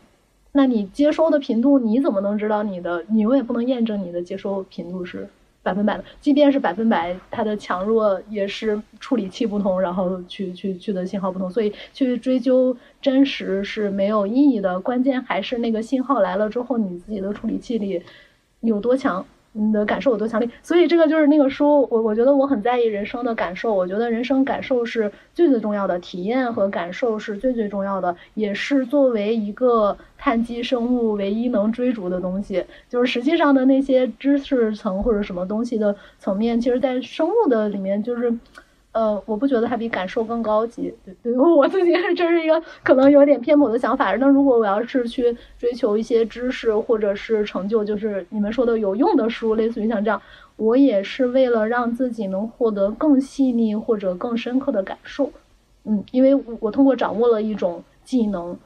[0.53, 3.05] 那你接收的频度，你怎么能知道你的？
[3.09, 5.29] 你永远不能验证你的接收频度是
[5.63, 14.81] 百分百的，即便是百分百，它的强弱也是处理器不同，然后去去去的信号不同，所以去追究真实是没有意义的。
[14.81, 18.03] 关键还是那个信号来了之后，你自己的处理器里
[18.61, 19.25] 有多强。
[19.53, 20.49] 你的感受有多强烈？
[20.63, 23.75] 所以这个就是那个书，我我觉得我很在意人生的感受。
[23.75, 32.65] 我觉得人生感受是最最重要的，体验和感受是最最重要的，也是作为一个碳基生物唯一能追逐的东西。
[32.89, 38.33] 就是实际上的那些知识层或者什么东西的层面，其实在生物的里面就是。
[38.93, 44.15] 呃，我不觉得它比感受更高级，对对，我自己这是一个可能有点偏颇的想法。
[44.17, 50.21] 那如果我要是去追求一些知识或者是成就，就是你们说的有用的书，类似于像这样，
[50.57, 55.31] 我也是为了让自己能获得更细腻或者更深刻的感受。
[55.85, 58.59] 嗯，因为我通过掌握了一种技能。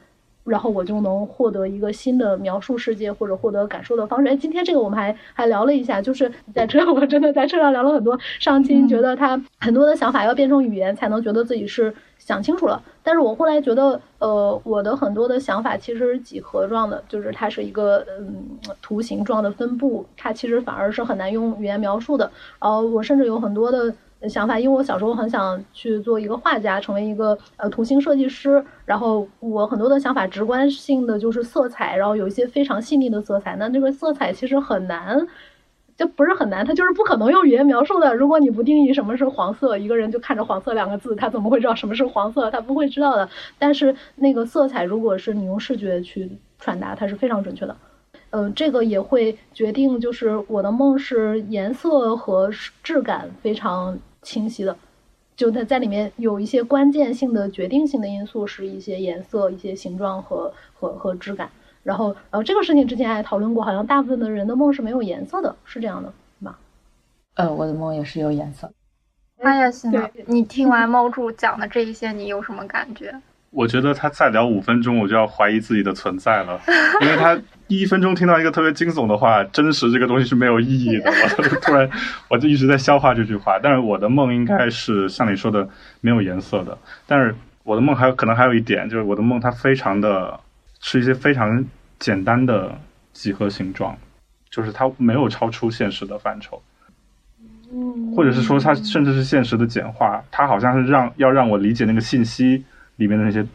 [0.45, 4.27] 然后我就能获得一个新的描述世界或者获得感受的方式。
[4.29, 8.17] 哎，今天这个我们还还聊了一下，就是在车， 我真的在车上聊了很多。
[8.39, 22.31] 上期觉得他很多的想法要变成语言才能觉得自己是想清楚了，但是我后来觉得，呃，我的很多的想法其实是几何状的，就是它是一个嗯图形状的分布，它其实反而是很难用语言描述的。
[22.61, 23.93] 然后我甚至有很多的。
[24.27, 28.63] 想法，因为我小时候很想去做一个画家，成为一个呃图形设计师。
[28.85, 33.55] 然后我很多的想法，直观性的就是色彩，然后有一些非常细腻的色彩。
[33.57, 35.27] 那这个色彩其实很难，
[35.95, 38.15] 就不是很难，它就是不可能用语言描述的。
[38.15, 42.49] 如果你不定义什么是黄色，一个人就看着黄色两个字，他怎么会知道什么是黄色？
[42.49, 43.29] 他不会知道的。
[43.59, 47.75] 但是那个色彩，如果是你用视觉去传达，它是非常准确的。
[48.35, 52.51] 嗯，这个也会决定，就是我的梦是颜色和
[52.83, 53.97] 质感非常。
[54.25, 54.75] 清晰的，
[55.35, 61.47] 就它在里面有一些关键性的决定性的因素，是一些颜色、一些形状和和和质感。
[61.83, 66.55] 然后，呃这个事情之前还讨论过，好像大部分的人的梦是没有颜色的，是这样的吗？
[67.35, 68.71] 呃，我的梦也是有颜色。
[69.43, 73.13] 哎呀，行了，你听完猫主讲的这一些，你有什么感觉？
[73.55, 76.59] 我觉得他再聊五分钟，我就要怀疑自己的存在了，
[77.01, 77.39] 因为他
[77.69, 81.09] 第一分钟听到一个特别惊悚的话，真实这个东西是没有意义的。
[81.09, 81.89] 我 突然，
[82.29, 83.57] 我就一直在消化这句话。
[83.63, 85.67] 但是我的梦应该是像你说的
[86.01, 90.37] 没有颜色的，但是我的梦还有可能还有一点，就是我的梦它非常的
[90.81, 91.65] 是一些非常
[91.97, 92.77] 简单的
[93.13, 93.97] 几何形状，
[94.49, 96.61] 就是它没有超出现实的范畴，
[98.13, 102.65] 或者是说它甚至是现实的简化，它好像是让要让我理解那个信息。
[102.97, 103.45] 里面的那些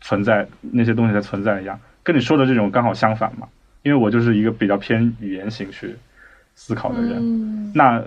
[0.00, 3.46] 存在那些东西的存在一样，跟你说的这种刚好相反嘛。
[3.82, 5.96] 因为我就是一个比较偏语言型去
[6.54, 7.72] 思考的人。
[7.72, 8.02] 那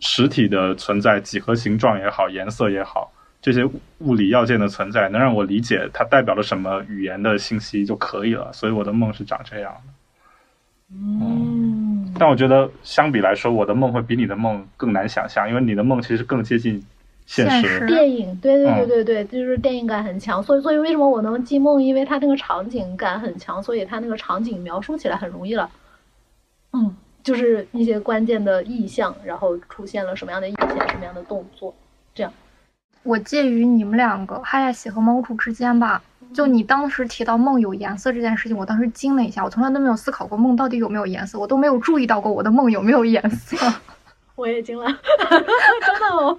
[0.00, 3.64] 实体的存在，几何形状也好，颜色也好，这些
[4.00, 8.52] 物理要件的存在，能让我理解它代表了什么语言的信息就可以了。
[8.52, 9.92] 所以我的梦是长这样的。
[10.92, 16.82] 嗯，但我觉得相比来说，我的梦会比你的梦更难想象，因为你的梦其实更接近。
[17.32, 21.80] 现实电影，对对对对对，就是电影感很强，所以所以为什么我能记梦？
[21.80, 25.70] 因为它那个场景感很强，所以它那个场景描述起来很容易了。
[26.72, 31.72] 嗯，就是一些关键的意象，然后出现了什么样的意象，什么样的动作，
[32.12, 32.32] 这样。
[33.04, 36.02] 我介于你们两个哈亚喜和猫主之间吧。
[36.34, 43.56] 就你当时提到梦有颜色这件事情，我当时惊了一下，我从来都没有思考过梦到底有没有颜色，我都没有注意到过我的梦有没有颜色。
[44.40, 44.86] 我也惊了，
[45.86, 46.36] 真的哦。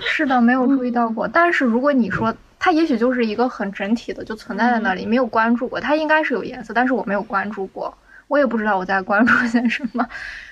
[0.00, 1.26] 是的，没有注意到过。
[1.26, 5.80] 但是如果你说它，也许就是一个很整体的，就存在在那里，没有关注过。
[5.80, 7.96] 它应该是有颜色，但是我没有关注过，
[8.28, 10.06] 我也不知道我在关注些什么。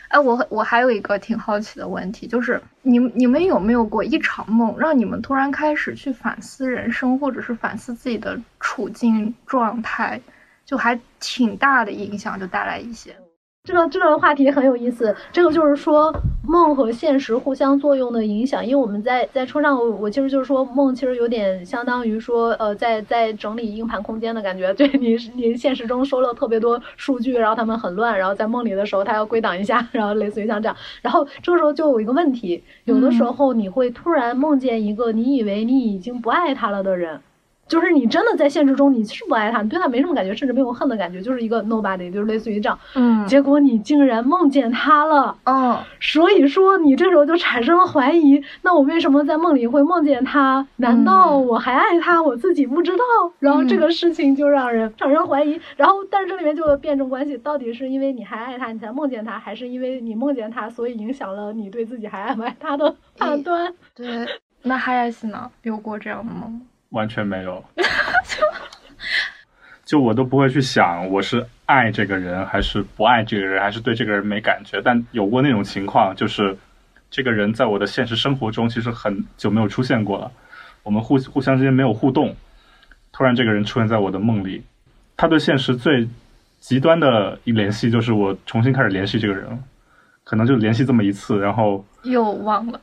[0.08, 10.20] 哎，我我还有一个挺好奇的问题，就是你你们有没有过一场梦，让你们突然开始去反思人生，或者是反思自己的处境状态，
[10.66, 13.16] 就还挺大的影响，就带来一些。
[13.64, 18.66] 这个这个话题很有意思，这个就是说梦和现实互相作用的影响。
[18.66, 24.74] 因为我们在在车上，我其实就是说梦其实有点相当于说，呃，在在整理硬盘空间的感觉。
[24.74, 30.76] 对你你现实中收了特别多数据，然后他们很乱，然后在梦里的时候，他要归档一下，然后类似于像这样。
[31.00, 37.20] 然后这个时候就有一个问题，有的时候你会突然梦见一个你以为你已经不爱他了的人。
[37.68, 42.78] 就是你真的在现实中你是不爱他，你对他没什么感觉，甚至没有恨的感觉，就是一个 nobody，就是类似于这样。
[42.94, 50.66] 嗯结果你竟然梦见他了，嗯所以说你这时候就产生了怀疑，那我为什么在梦里会梦见他？
[50.76, 52.22] 难道我还爱他？
[52.22, 53.04] 我自己不知道？
[53.38, 55.58] 然后这个事情就让人产生怀疑。
[55.76, 63.72] 然后，但是这里面就有辩证关系，到底是因为你还爱他，你才梦见他，还是因为你梦见他，所以影响了你对自己还爱不爱他的判断？
[63.94, 64.26] 对。
[64.64, 65.50] 那哈亚西呢？
[65.62, 66.60] 有过这样的梦吗？
[66.92, 67.62] 完全没有。
[69.84, 74.80] 就我都不会去想我是爱这个人还是不爱这个人，还是对这个人没感觉。
[74.80, 76.56] 但有过那种情况，就是
[77.10, 80.32] 这个人在我的现实生活中其实很久没有出现过了，
[80.82, 82.34] 我们互互相之间没有互动，
[83.12, 84.62] 突然这个人出现在我的梦里，
[85.14, 86.08] 他对现实最
[86.58, 89.62] 极端的一联系就是我重新开始联系这个人，
[90.24, 92.80] 可能就联系这么一次，然后又忘了。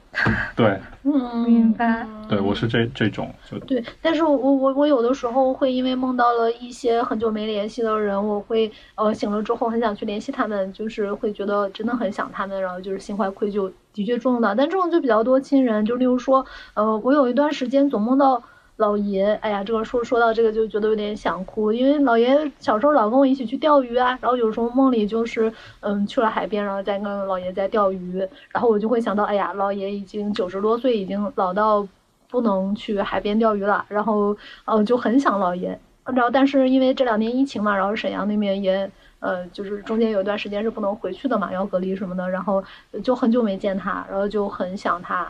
[0.56, 14.54] 对 嗯，明白对，我是这这种就对，但是我我我有的时候会因为梦到了一些很久没联系的人，我会呃醒了之后很想去联系他们，就是会觉得真的很想他们，然后就是心怀愧疚，的确重的。
[14.56, 18.44] 但这种就比较多亲人，就例如说，呃，我有一段时间总梦到。
[18.80, 25.52] 老爷，哎呀，这个说说到这个就觉得有点想哭，因为老爷小时候老跟我一起去钓鱼啊，然后有时候梦里就是
[25.82, 31.86] 嗯去了海边，然后再跟老爷在钓鱼，然后我就会想到，哎呀，老爷已经九十多岁，已经老到
[32.30, 42.64] 不能去海边钓鱼了，然后呃就很想老爷，然后但是因为这两年疫情嘛，然后沈阳那边也呃就是中间有一段时间是不能回去的嘛，要隔离什么的，然后
[43.04, 45.30] 就很久没见他，然后就很想他，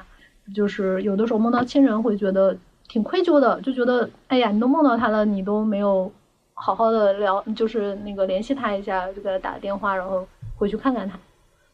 [0.54, 2.56] 就是有的时候梦到亲人会觉得
[2.90, 6.12] 挺愧疚的，就觉得哎呀你都梦到他了，你都没有
[6.56, 10.28] 好好的聊，就是那个联系他一下，就给他打个电话，然后
[10.58, 11.18] 回去看看他。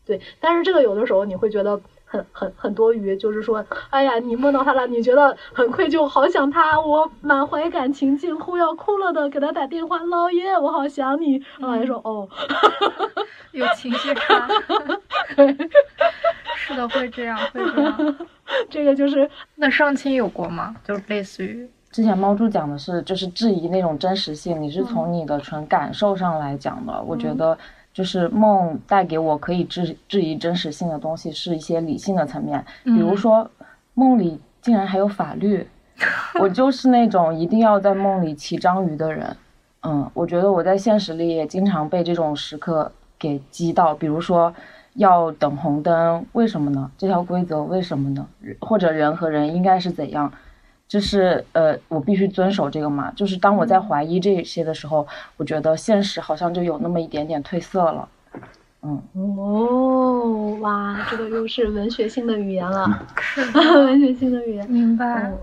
[0.06, 11.44] 对，但是这个有的时候你会觉得很很很多余，就是说，哎呀，你梦到他了，你觉得很愧疚，好想他，我满怀感情，近乎要哭了的给他打电话，老爷，我好想你。
[11.60, 12.30] 老爷说，哦，
[13.52, 14.48] 有情绪差。
[16.56, 18.16] 是的，会这样，会这样。
[18.70, 20.76] 这个就是那上亲有过吗？
[20.84, 27.02] 就类似于之前猫猪讲的是，就是质疑那种真实性，你是从你的纯感受上来讲的。
[27.04, 27.58] 我觉得
[27.96, 33.50] 就是梦带给我可以质质疑真实性的东西，是一些理性的层面，比如说
[33.94, 35.66] 梦里竟然还有法律，
[36.42, 39.34] 我就是那种一定要在梦里骑章鱼的人。
[39.84, 44.54] 嗯，我觉得我在现实里也经常被这种时刻给击到，比如说
[44.96, 46.92] 要等红灯，为什么呢？
[46.98, 48.28] 这条规则为什么呢？
[48.60, 50.30] 或者人和人应该是怎样？
[50.88, 53.12] 就是呃，我必须遵守这个嘛。
[53.16, 55.08] 就是当我在怀疑这些的时候，
[55.38, 58.08] 我觉得现实好像就有那么一点点褪色了。
[58.84, 64.70] 嗯，哦，哇，这个又是文学性的语言了，是 文学性的语言。
[64.70, 65.38] 明白嗯，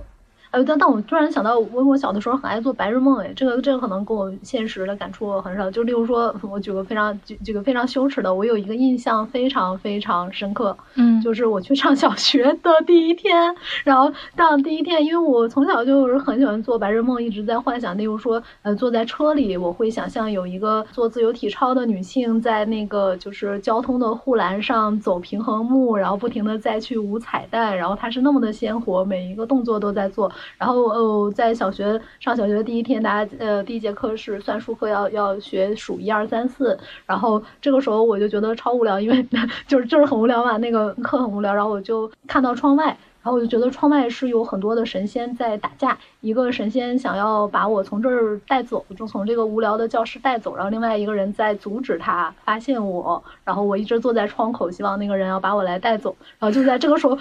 [0.53, 5.71] 哎，但但我突然想到，我我小的时候很爱做白日梦，哎，这个这个可能跟我现实的感触很少。
[5.71, 30.31] 就例如说，我举个非常举举个非常羞耻的，我有一个印象非常非常深刻，嗯，就是我去上小学的第一天，然后上第一天，因为我从小就是很喜欢做白日梦，一直在幻想，例如说，呃，坐在车里，我会想象有一个做自由体操的女性在那个就是交通的护栏上走平衡木，然后不停的再去舞彩带，然后她是那么的鲜活，每一个动作都在做。
[30.59, 39.27] 然后呃，在小学上小学的第一天，大家呃第一节课是算术课要要学数一二三四，然后这个时候我就觉得超无聊，因为
[39.67, 42.87] 就是就是很无聊嘛，那个课很无聊，然后我就看到窗外，
[43.23, 57.19] 然后我就觉得窗外是有很多的神仙在打架，一个神仙想要把我从这儿带走，就从这个无聊的教室带走，然后另外一个人在阻止他发现我，然后我一直坐在窗口，希望那个人要把我来带走，然后就在这个时候。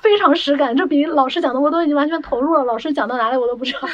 [0.00, 2.64] 非常实感，这比老师讲的我都已经完全投入了。
[2.64, 3.80] 老师讲到哪里我都不知道，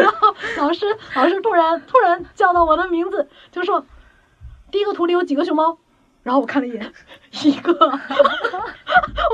[0.00, 3.84] 然后老师老师突然突然叫到我的名字，就说
[4.70, 5.78] 第一个图里有几个熊猫，
[6.22, 6.92] 然后我看了一眼，
[7.44, 7.72] 一个。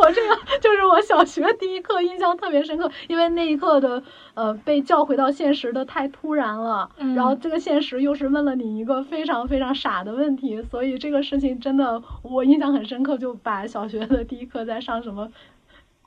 [0.02, 4.02] 我这个就是我小学第一课，印象特别深刻，因为那一刻的
[4.34, 15.28] 呃被叫回到现实的太突然了，嗯然后这个现实又是问了你一个非常非常傻的问题，所以这个事情真的我印象很深刻，就把小学的第一课在上什么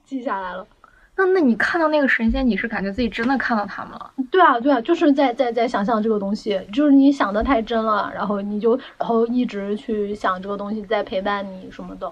[0.10, 0.66] 记下来了。
[1.16, 4.12] 那那你看到那个神仙，你是感觉自己真的看到他们了？
[4.32, 12.12] 对啊，对啊，就是在在在想象这个东西，就是你想的太真了，然后你就然后一直去想这个东西在陪伴你什么的。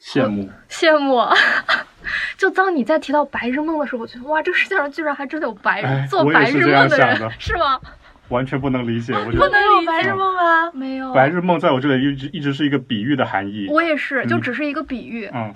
[0.00, 0.48] 羡慕。
[0.70, 1.20] 羡慕。
[2.38, 7.78] 就当你在提到白日梦的时候，我觉得哇，这个世界上居然还真的有白做白日梦的人，样想的是吗？
[8.30, 10.70] 完全不能理解，我觉不能有白日梦吗？
[10.72, 13.66] 没有，白日梦在我这里一直一直是一个比喻的含义。
[13.68, 15.28] 我也是，就嗯只是一个比喻。
[15.34, 15.52] 嗯，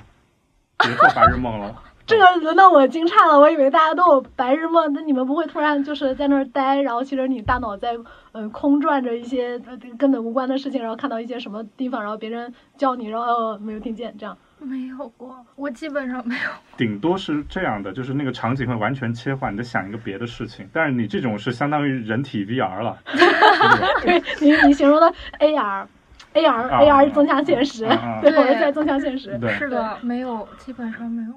[0.79, 1.75] 别做白日梦了。
[2.07, 7.97] 这个轮到我惊诧了，我以为大家都有白日梦，那你们不会突然就是在那儿待，然后其实你大脑在
[8.33, 9.59] 嗯空转着一些
[9.97, 16.51] 根本无关的事情，然后看到一些什么地方，然后别人叫你，然后呃没有听见，这样没有过，我基本上没有。
[16.77, 22.99] 顶多是这样的，就是那个场景会完全切换，你在想一个别的事情，但是你这种是相当于人体 VR 了。
[24.03, 25.11] 对 你你形容的
[25.41, 25.87] AR。
[26.35, 27.87] AR AR 增强现实，
[28.21, 29.39] 对，我是在增强现实。
[29.57, 31.33] 是的，没有，基本上没有。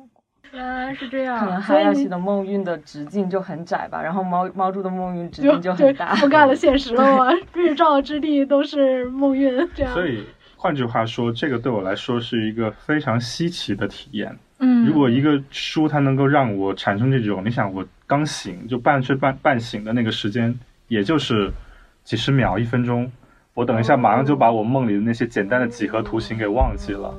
[0.54, 1.40] 原来是这样。
[1.40, 7.04] 可能哈的梦运的直径就很窄吧，然后猫猫猪的梦运直径就很大， 覆盖了现实了。
[7.18, 9.94] 我日照之地都是梦运，这样。
[9.94, 10.26] 所以
[10.56, 14.36] 换句话说，这个对我来说是一个非常稀奇的体验。
[14.60, 14.86] 嗯。
[14.86, 21.52] 如果一个书它能够让我产生这种，你想我刚醒就半睡半半醒的那个时间，也就是
[22.04, 23.12] 几十秒、一分钟。
[23.58, 27.12] 我等一下，马上就把我梦里的那些简单的几何图形给忘记了。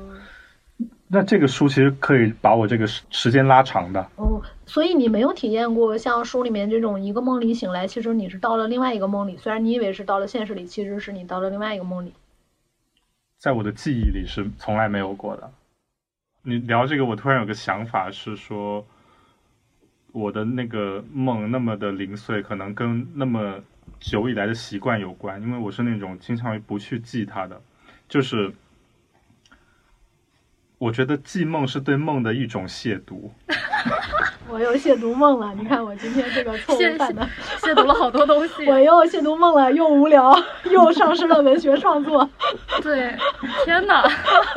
[1.08, 4.00] 那这个书其实可以把我这个时时间拉长的。
[4.14, 9.36] 哦，所以你没有体验过像书里面这种一个梦里醒来，其实你是到了另外一个梦里。
[9.36, 12.14] 虽然你以为是到了现实里，其实是你到了另外一个梦里。
[13.36, 15.50] 在我的记忆里是从来没有过的。
[16.44, 18.86] 你聊这个，我突然有个想法是说，
[20.12, 23.60] 我的那个梦那么的零碎，可能跟那么。
[24.00, 27.60] 久以来的习惯有关，因为我是那种经常于不去记它的，
[28.08, 28.52] 就是
[30.78, 33.30] 我觉得记梦是对梦的一种亵渎。
[34.50, 37.28] 我又亵渎梦了，你看我今天这个错误犯的，
[37.60, 38.66] 亵渎了好多东西。
[38.66, 40.34] 我又亵渎梦了，又无聊，
[40.70, 42.28] 又丧失了文学创作。
[42.82, 43.14] 对，
[43.66, 44.08] 天哪！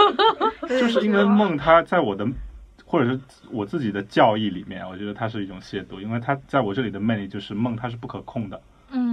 [0.69, 2.25] 就是因为梦，它在我的
[2.85, 3.19] 或者是
[3.51, 8.61] 我自己的教义里面，我觉得它是一种亵渎，因为它在我这里的魅力就是梦，它是不可控的。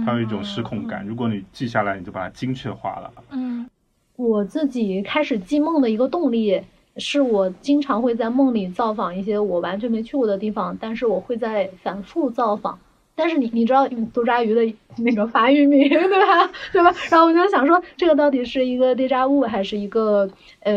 [0.09, 1.05] 嗯，它有一种失控感。
[1.05, 3.11] 如果你记下来，你就把它精确化了。
[3.31, 3.69] 嗯，
[4.15, 6.61] 我自己开始记梦的一个动力，
[6.97, 12.79] 是我经常会在梦里造访一些我完全没去过的地方，但是我会在反复造访。
[13.15, 16.49] 但是你你知道多抓鱼的那个发育名对吧？
[16.71, 16.89] 对吧？
[17.11, 20.29] 然后我就想说，这个到底是一个 deja vu 还是一个
[20.61, 20.73] 呃，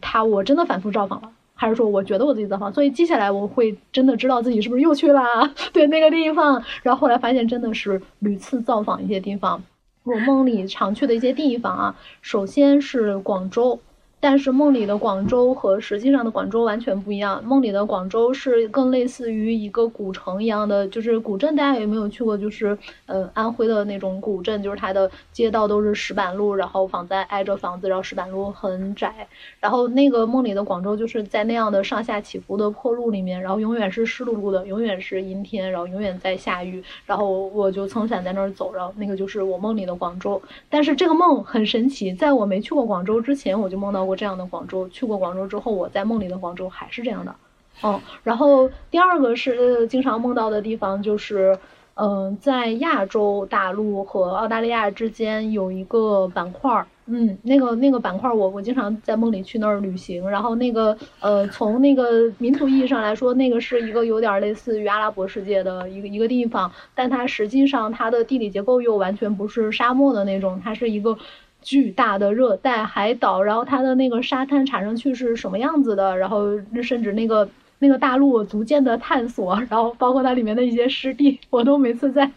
[0.00, 1.32] 他我真的反复造访了？
[1.62, 5.22] 还是说，我觉得我自己造访，所以接下来，我会真的知道自己是不是又去了
[5.72, 6.60] 对那个地方。
[6.82, 9.62] 然后后来发现，真的是屡次造访一些地方。
[10.02, 13.78] 我梦里常去的一些地方啊，首先是广州。
[14.22, 17.42] 但是梦里的广州和实际上的广州完全不一样。
[17.42, 21.56] 梦里的广州是更类似于一个古城一样的，就是古镇。
[21.56, 22.38] 大家有没有去过？
[22.38, 29.26] 就是呃安徽的那种古镇，就是它的街道都是石板路，然后房子挨着房子，然后石板路很窄。
[29.58, 36.80] 然后那个梦里的广州就是在那样的上下起伏的破路里面，然后永远是湿漉漉的，永远是阴天，然后永远在下雨。
[37.04, 40.40] 然后我就撑伞在那儿走，然后那个就是我梦里的广州。
[40.70, 44.11] 但是这个梦很神奇，在我没去过广州之前，我就梦到过。
[44.14, 47.34] 这样的广州，去过广州之后，我在梦里的广州还是这样的，
[47.82, 48.00] 嗯。
[48.22, 51.58] 然后第二个是经常梦到的地方，就是，
[51.94, 60.28] 嗯，在亚洲大陆和澳大利亚之间有一个板块儿，嗯，那个那个板块儿，我我经常在梦里去那儿旅行。
[60.30, 71.18] 然后那个，呃，从那个民族意义上来说，那个是一个有点类似于阿拉伯世界的一个一个地方，但它实际上它的地理结构又完全不是沙漠的那种，它是一个。
[71.62, 76.16] 巨大的热带海岛，然后它的那个沙滩踩上去是什么样子的？
[76.18, 76.48] 然后
[76.82, 77.48] 甚至那个
[77.78, 82.30] 那个大陆逐渐的探索， 然后包括它里面的一些湿地，我都每次在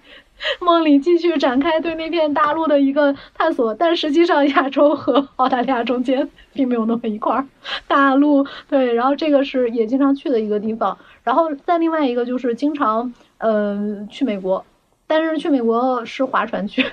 [0.60, 3.74] 梦里继续展开对那片大陆的一个探索。
[3.74, 7.44] 但实际上，亚洲和澳大利亚中间并没有那么一块
[7.88, 8.46] 大陆。
[8.70, 10.98] 对，然后这个是也经常去的一个地方。
[11.24, 14.64] 然后再另外一个就是经常嗯去美国。
[15.08, 16.86] 但是去美国是划船去，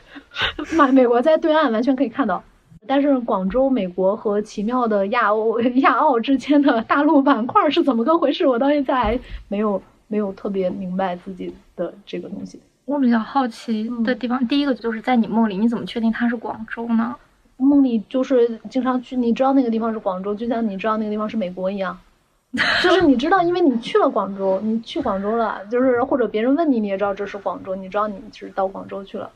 [0.77, 2.43] 美美国在对岸完全可以看到。
[2.87, 8.45] 但是广州、美国和奇妙的亚欧、 亚澳之间的大陆板块是怎么个回事？
[8.47, 12.61] 我到现在还没有没有特别明白自己的这个东西。
[12.85, 17.15] 我比较好奇的地方，第一个就是在你梦里，你怎么确定它是广州呢？
[17.57, 21.97] 梦里就是经常去，你知道那个地方是广州，就像你知道那个地方是美国一样。
[22.83, 29.31] 就是你知道，因为你去了广州，你去广州了，就是或者别人问你，你也知道这是广州，你知道你是到广州去了。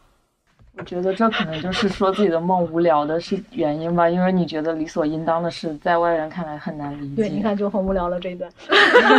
[0.76, 7.16] 我觉得这可能就是说自己的梦无聊的是原因吧，因为你觉得理所应当的事，在外人看来很难理解。
[7.16, 8.50] 对，你看就很无聊了这一段。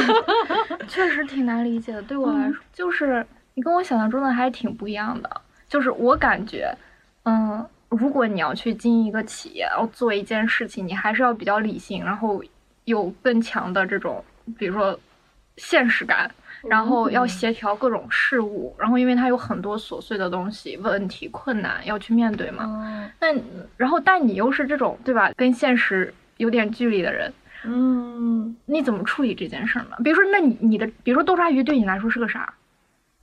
[0.88, 3.26] 确实挺难理解的，对我来说，就是
[3.56, 5.42] 你跟我想象中的还挺不一样的。
[5.68, 6.72] 就是我感觉，
[7.24, 12.40] 嗯，如果你要去经营一个企业，要做一件事情，你还是要比较理性，然后。
[12.88, 14.24] 有更强的这种，
[14.58, 14.98] 比如说
[15.58, 16.32] 现实感，
[16.64, 23.12] 然后要协调各种事物，然后因为它有很多琐碎的东西、问题、困难要去面对嘛。
[23.20, 23.28] 那
[23.76, 25.32] 然后，但你又是这种对吧？
[25.36, 27.34] 跟现实有点距离的人，
[27.66, 29.98] 嗯，你你怎么处理这件事儿呢？
[30.02, 32.54] 比如说，那你你的，比如说多抓鱼对你来说是个啥？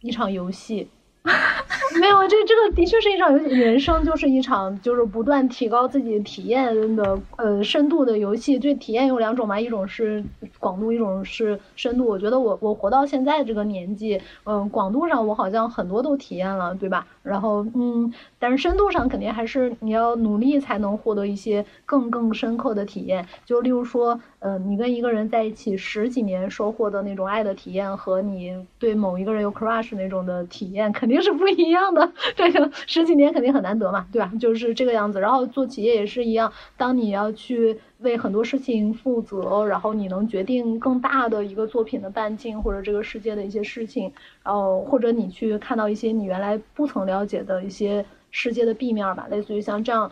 [0.01, 0.91] 一场游戏。
[2.01, 8.59] 没有，这这个的确是一场游戏，人生就是一场就是不断提高自己体验的呃深度的游戏。
[8.59, 10.23] 这体验有两种嘛，一种是
[10.59, 12.07] 广度，一种是深度。
[12.07, 17.07] 我觉得我我活到现在这个年纪，嗯，广度上我好像很多都体验了，对吧？
[17.23, 18.13] 然后嗯，
[18.45, 23.27] 但是深度上肯定还是你要努力才能获得一些更更深刻的体验。
[23.47, 32.13] 就例如说，呃，你跟一个人在一起十几年收获的那种爱的体验，和你对某一个人有 crush 那种的体验，肯定是不一样的。
[32.37, 34.31] 这个十几年肯定很难得嘛，对吧？
[34.39, 35.19] 就是这个样子。
[35.21, 50.11] 然后做企业也是一样，当你要去为很多事情负责，然后你能决定更大的一个作品的半径或者这个世界的一些事情，然后或者你去看到一些你原来不曾了解的一些世界的 B 面吧，类似于像这样，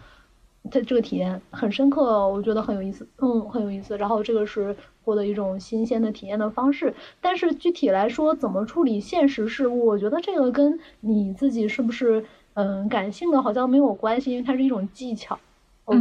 [0.70, 3.96] 它这个体验很深刻，我觉得很有意思，嗯，很有意思。
[3.98, 4.74] 然后这个是
[5.04, 6.94] 获得一种新鲜的体验的方式。
[7.20, 12.24] 但是具体来说，怎么处理现实事物，我觉得这个跟你自己是不是
[12.54, 15.38] 嗯感性的好像没有关系，因为它是一种技巧。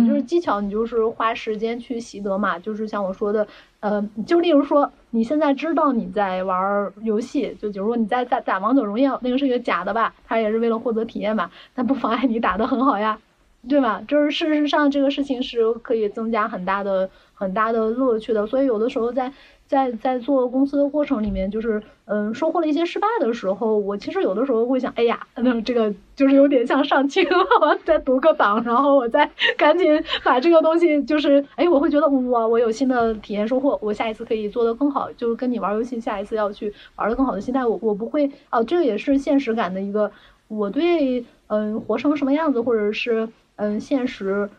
[0.05, 2.57] 就是技巧，你就是花时间去习得嘛。
[2.59, 3.47] 就是像我说的，
[3.79, 10.13] 呃，就例如说，你现在知道你在玩游戏，就比如说你在打打王者荣耀，那个是一个假的吧？
[10.25, 13.19] 它也是为了获得体验嘛，但不妨碍你打得很好呀，
[13.67, 14.01] 对吧？
[14.07, 18.47] 就是事实上这个事情是可以增加很大的很大的乐趣的。
[18.47, 19.31] 所以有的时候在。
[19.71, 40.11] 在在做公司的过程里面，就是嗯，收获了一些失败的时候，我其实有的时候会想，哎呀，那这个就是有点像上清了，再读个档，然后我再赶紧把这个东西，就是哎，我会觉得哇，我有新的体验收获，我下一次可以做得更好，就是跟你玩游戏，下一次要去玩的更好的心态，我我不会啊，这个也是现实感的一个，
[40.49, 44.49] 我对嗯，活成什么样子，或者是嗯，现实。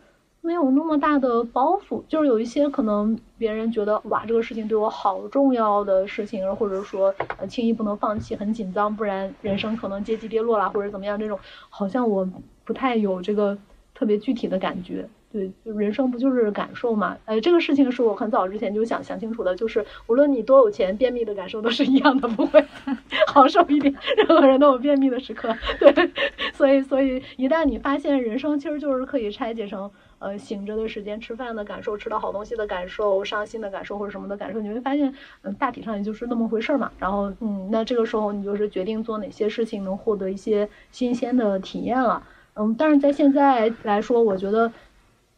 [0.44, 11.38] 没有那么大的包袱，就是有一些可能别人觉得哇，这个事情对我好重要的事情，或者说呃轻易不能放弃，很紧张，不然人生可能阶级跌落啦，或者怎么样，这种
[11.70, 12.28] 好像我
[12.64, 13.56] 不太有这个
[13.94, 15.08] 特别具体的感觉。
[15.32, 17.16] 对，就人生不就是感受嘛？
[17.24, 22.64] 呃，这个事情是我很早之前就想想清楚的，就是无论你多有钱，便秘的感受都是一样的，不会
[23.26, 23.92] 好受一点。
[24.16, 26.10] 任何人都有便秘的时刻，对，
[26.52, 29.90] 所以所以一旦你发现人生其实就是可以拆解成。
[30.18, 35.12] 呃，醒着的时间，吃饭的感受，吃到好东西的感受，伤心的感受或者什么的感受，你会发现，
[35.42, 36.92] 嗯，大体上也就是那么回事儿嘛。
[36.96, 42.22] 然后，嗯，那这个时候你就是决定做哪些事情能获得一些新鲜的体验了。
[42.54, 44.70] 嗯，但是在现在来说，我觉得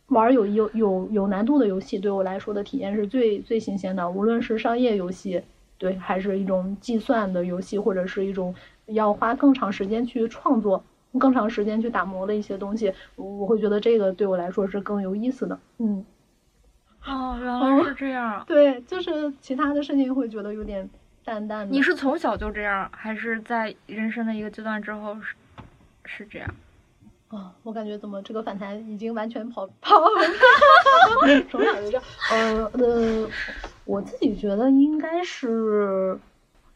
[0.08, 5.42] 玩有有有有难度的游戏对我来说的体验是最最新鲜的，无论是商业游戏，
[5.78, 8.54] 对，还是一种计算的游戏，或者是一种
[8.86, 10.84] 要花更长时间去创作。
[11.16, 15.56] 更长时间去打磨的一些东西，我会觉得这个对我来说是更有意思的。
[15.78, 16.04] 嗯，
[17.06, 18.42] 哦，原来是这样。
[18.48, 20.90] 对，就是其他的事情会觉得有点
[21.24, 21.72] 淡淡的。
[21.72, 25.36] 你是从小就这样，还是在人生的一个阶段之后是
[26.04, 26.52] 是这样？
[27.62, 30.08] 我感觉怎么这个反弹已经完全跑跑了。
[31.50, 32.02] 从小就这样。
[32.30, 33.28] 呃呃，
[33.84, 36.18] 我自己觉得应该是，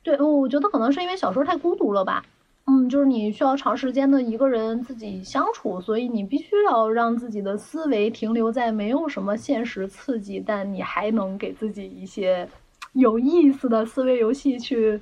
[0.03, 2.25] 对，我觉得可能是因为小时候太孤独了吧。
[2.71, 12.47] 嗯，就是你需要长时间的一个人自己相处，所以你必须要让自己的思维停留在没有什么现实刺激，但你还能给自己一些
[12.93, 15.01] 有意思的思维游戏去，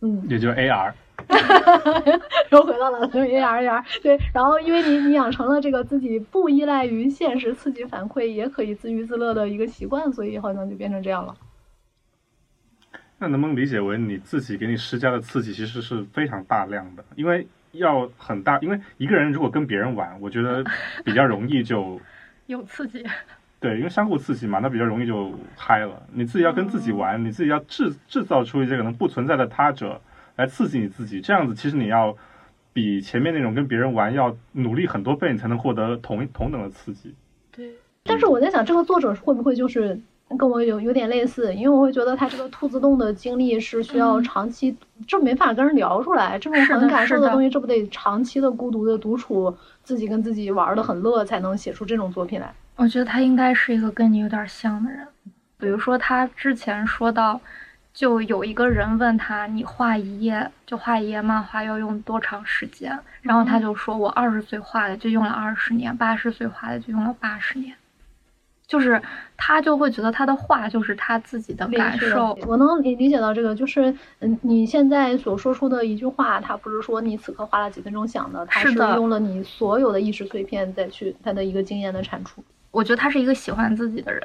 [0.00, 0.92] 嗯，也就是 AR，
[2.50, 11.34] 又回到了 AR，AR，对，然后因为你你养成了这个自己不依赖于现实刺激反馈，也可以自娱自乐的一个习惯，所以好像就变成这样了。
[13.18, 17.04] 那能不能理解为你自己给你施加的刺激其实是非常大量的？
[17.14, 20.62] 因为要很大，因为一个人如果跟别人玩，我觉得
[21.04, 22.00] 比较容易就
[22.46, 23.04] 有刺激。
[23.58, 26.02] 对，因为相互刺激嘛，那比较容易就嗨了。
[26.12, 29.98] 你自己要跟自己玩，你自己要制制造出一些可能不存在的他者
[30.36, 32.16] 来刺激你自己，这样子其实你要
[32.72, 37.14] 比前面那种跟别人玩要努力很多倍，你才能获得同同等的刺激。
[37.50, 37.70] 对，
[38.04, 39.98] 但是我在想，这个作者会不会就是？
[40.36, 44.76] 跟我有有点类似，因为我会觉得他这个兔子洞的经历是需要长期，
[45.06, 52.52] 这没法跟人聊出来，这种很感受的东西，这不得长期的孤独的独处，自己跟自己玩的很乐，才能写出这种作品来。
[52.74, 55.06] 我觉得他应该是一个跟你有点像的人，
[55.60, 57.40] 比如说他之前说到，
[57.96, 62.96] 就有一个人问他，你画一页就画一页漫画要用多长时间？
[63.22, 67.74] 然后他就说，我二十岁画的就用了二十年，八十岁画的就用了八十年。
[68.66, 69.00] 就是
[69.34, 82.44] 他就会觉得他的画就是他自己的感受，我能理理解到这个，就是嗯，你现在所说出的一句话，他不是说你此刻花了几分钟想的，他是用了你所有的意识碎片再去他的一个经验的产出。
[82.72, 84.22] 我觉得他是一个喜欢自己的人，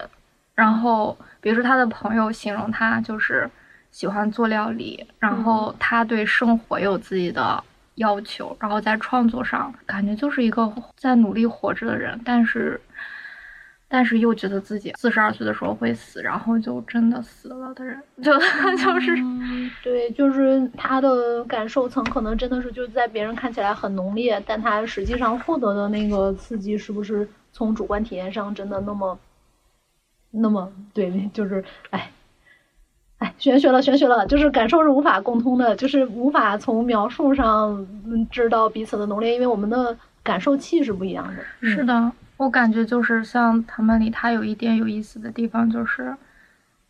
[0.56, 3.50] 然后比如说他的朋友形容他就是
[3.92, 7.64] 喜欢做料理，然后他对生活有自己的
[7.96, 12.80] 要求，然后在创作上感觉就是一个在努力活着的人，但是。
[13.94, 18.32] 但是又觉得自己四十二岁的时候会死，然后就真的死了的人，就
[18.82, 19.14] 就是，
[19.84, 29.20] 对，就是他的感受层可能真的是就在别人看起来很浓烈，但他实际上获得的那个刺激是不是从主观体验上真的那么，
[30.32, 32.10] 那么对，就是哎，
[33.22, 37.88] 哎，玄学了，玄学了，就是感受是无法共通的，就是无法从描述上
[38.32, 41.44] 知道彼此的浓烈，因为我们的感受器是不一样的。
[41.62, 42.12] 是的。
[42.38, 46.18] 我感觉就是像藤本里，他有一点有意思的地方，就是，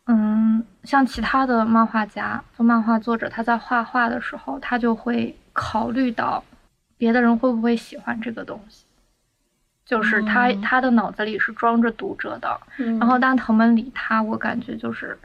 [0.06, 6.42] 嗯，像其他的漫画家、做漫画作者，他在画画的时候，他就会考虑到
[6.96, 8.86] 别的人会不会喜欢这个东西，
[9.84, 12.58] 就是他他的脑子里是装着读者的。
[12.98, 15.18] 然后，但藤本里他，我感觉就是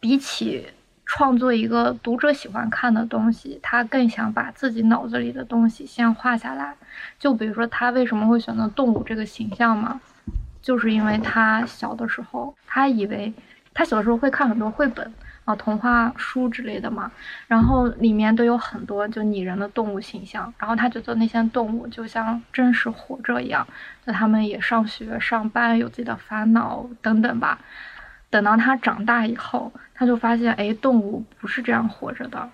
[0.00, 0.66] 比起。
[1.12, 6.76] 创作一个读者喜欢看的东西，他更想把自己脑子里的东西先画下来。
[7.18, 10.00] 就比如说，他为什么会选择动物这个形象嘛？
[10.62, 13.32] 就是因为他小的时候，他以为
[13.74, 15.12] 他小的时候会看很多绘本
[15.44, 17.10] 啊、童话书之类的嘛，
[17.48, 23.66] 然后里面都有很多就拟人的动物形象，然后他觉得那些动物就像真实活着一样，
[24.06, 27.58] 就他们也上学、上班，有自己的烦恼等等吧。
[28.30, 32.48] 等到他长大以后，他就发现，哎，动物不是这样活着的，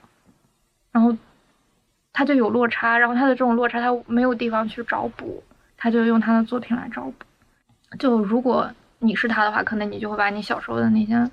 [0.90, 1.14] 然后
[2.12, 5.42] 他就有落差，然后他的这种落差，他没有地方去找补，
[5.76, 7.12] 他就用他的作品来找补。
[7.98, 8.70] 就如果
[9.00, 11.30] 你是他的话，可能你就会把你小时候的那些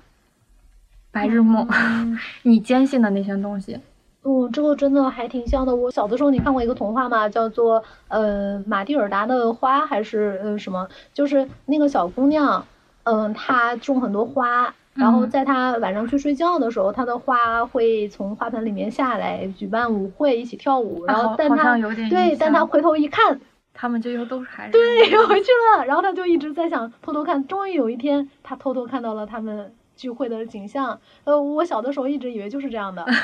[1.10, 1.66] 白日梦，
[2.42, 3.80] 你坚信的那些东西，
[4.24, 5.74] 嗯，这个真的还挺像的。
[5.74, 7.26] 我小的时候，你看过一个童话吗？
[7.28, 10.86] 叫做呃马蒂尔达的花还是呃什么？
[11.14, 12.66] 就是那个小姑娘。
[13.04, 21.04] 嗯，他种很多花，然后在他晚上去睡觉的时候，他的花会从花盆里面下来，举办舞会，一起跳舞。
[21.04, 21.76] 然后，但他
[22.08, 23.40] 对，但他回头一看，
[23.72, 24.72] 他们就又都是孩子。
[24.72, 25.84] 对，又回去了。
[25.84, 27.46] 然后他就一直在想，偷偷看。
[27.46, 30.98] 终于有一天，他偷偷看到了他们聚会的景象。
[31.24, 33.04] 呃，我小的时候一直以为就是这样的。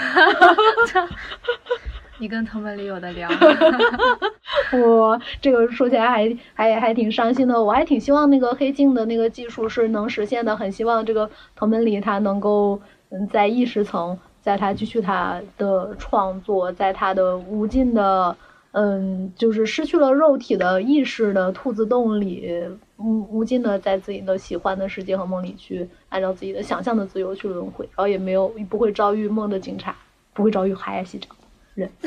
[2.21, 3.27] 你跟藤本里有的聊，
[4.79, 7.65] 我这个说起来还还还挺伤心的。
[7.65, 18.37] 我还挺希望那个黑镜的那个技术是能实现的，很希望这个藤本里他能够嗯在意识层，在他继续他的创作，在他的无尽的
[18.73, 22.63] 嗯就是失去了肉体的意识的兔子洞里，
[22.99, 29.97] 无无尽的在自己的喜欢的世界和梦里去按照自己的想象的自由去轮回，然后也没有不会遭遇梦的警察，
[30.35, 31.35] 不会遭遇海尔西长。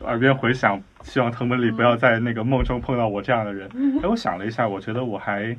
[0.00, 3.68] 耳边回响，希望藤本里不要在那个梦中碰到我这样的人。
[4.02, 5.56] 哎，我想了一下，我觉得我还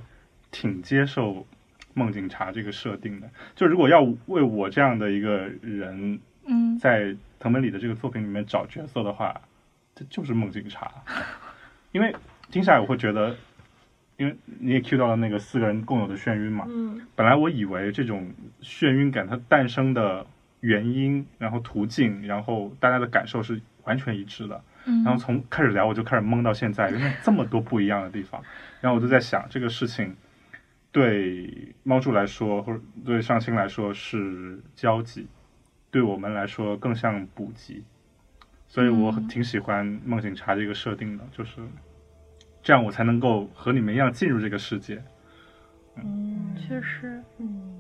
[0.52, 1.46] 挺接受
[1.94, 3.30] 梦警察这个设定的。
[3.56, 9.40] 就如果要为我这样的一个人，嗯，在藤本里的这个作品里面找角色的话，
[9.96, 10.92] 这就是梦警察。
[11.92, 12.14] 因为
[12.50, 13.36] 听下来我会觉得，
[14.18, 16.66] 因为你也 cue 到了那个四个人共有的眩晕嘛。
[16.68, 17.00] 嗯。
[17.16, 20.26] 本来我以为这种眩晕感它诞生的。
[20.62, 24.64] 原因，然后途径，然后大家的感受是完全一致的。
[24.86, 28.42] 嗯，然后从开始聊我就开始懵到现在，原来这么多不一样的地方。
[28.82, 30.16] 然后我就在想，这个事情
[30.92, 35.28] 对猫柱来说，或者对上清来说是交集，
[35.92, 37.84] 对我们来说更像补给。
[38.68, 41.62] 所以我挺喜欢梦警察这个设定的，就是
[42.64, 45.04] 这样我才能够和你们一样进入这个世界。
[45.96, 47.74] 嗯，确实，嗯。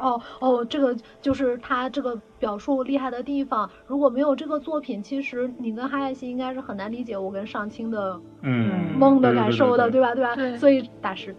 [0.00, 3.70] 哦哦，这个就是他这个表述厉害的地方。
[3.86, 10.14] 如果没有这个作品，其实你跟哈亚西应该是很难理解我跟上清的嗯梦的感受的，对吧？
[10.14, 10.34] 对吧？
[10.34, 10.56] 对。
[10.56, 11.34] 所以大师。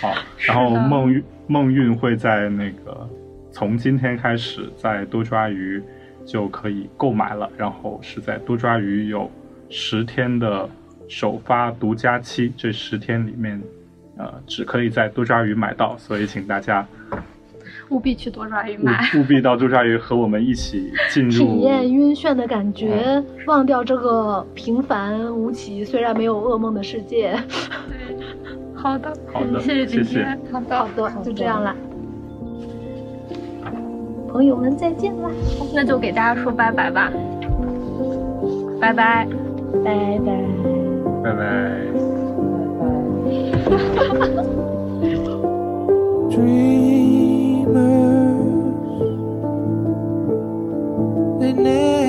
[0.00, 0.14] 好，
[0.46, 3.08] 然后梦运梦运会在那个
[3.50, 5.82] 从今天开始在多抓鱼
[6.24, 9.30] 就可以购买了，然后是在多抓鱼有
[9.68, 10.68] 十天的
[11.08, 13.60] 首发独家期，这十天里面。
[14.20, 16.86] 呃，只可以在多抓鱼买到，所以请大家
[17.88, 27.32] 务必去多抓鱼买，务必到多抓鱼和我们一起进入体验晕眩的感觉，忘掉这个平凡无奇，虽然没有噩梦的世界。
[27.88, 28.16] 对，
[28.74, 31.74] 好的，好的，谢谢今天，好的，好的，就这样了，
[34.28, 35.30] 朋友们再见啦，
[35.74, 37.10] 那就给大家说拜拜吧，
[38.80, 39.26] 拜拜，
[39.82, 40.44] 拜拜，
[41.24, 42.19] 拜拜。
[44.20, 44.36] Dreamers,
[51.40, 51.99] they never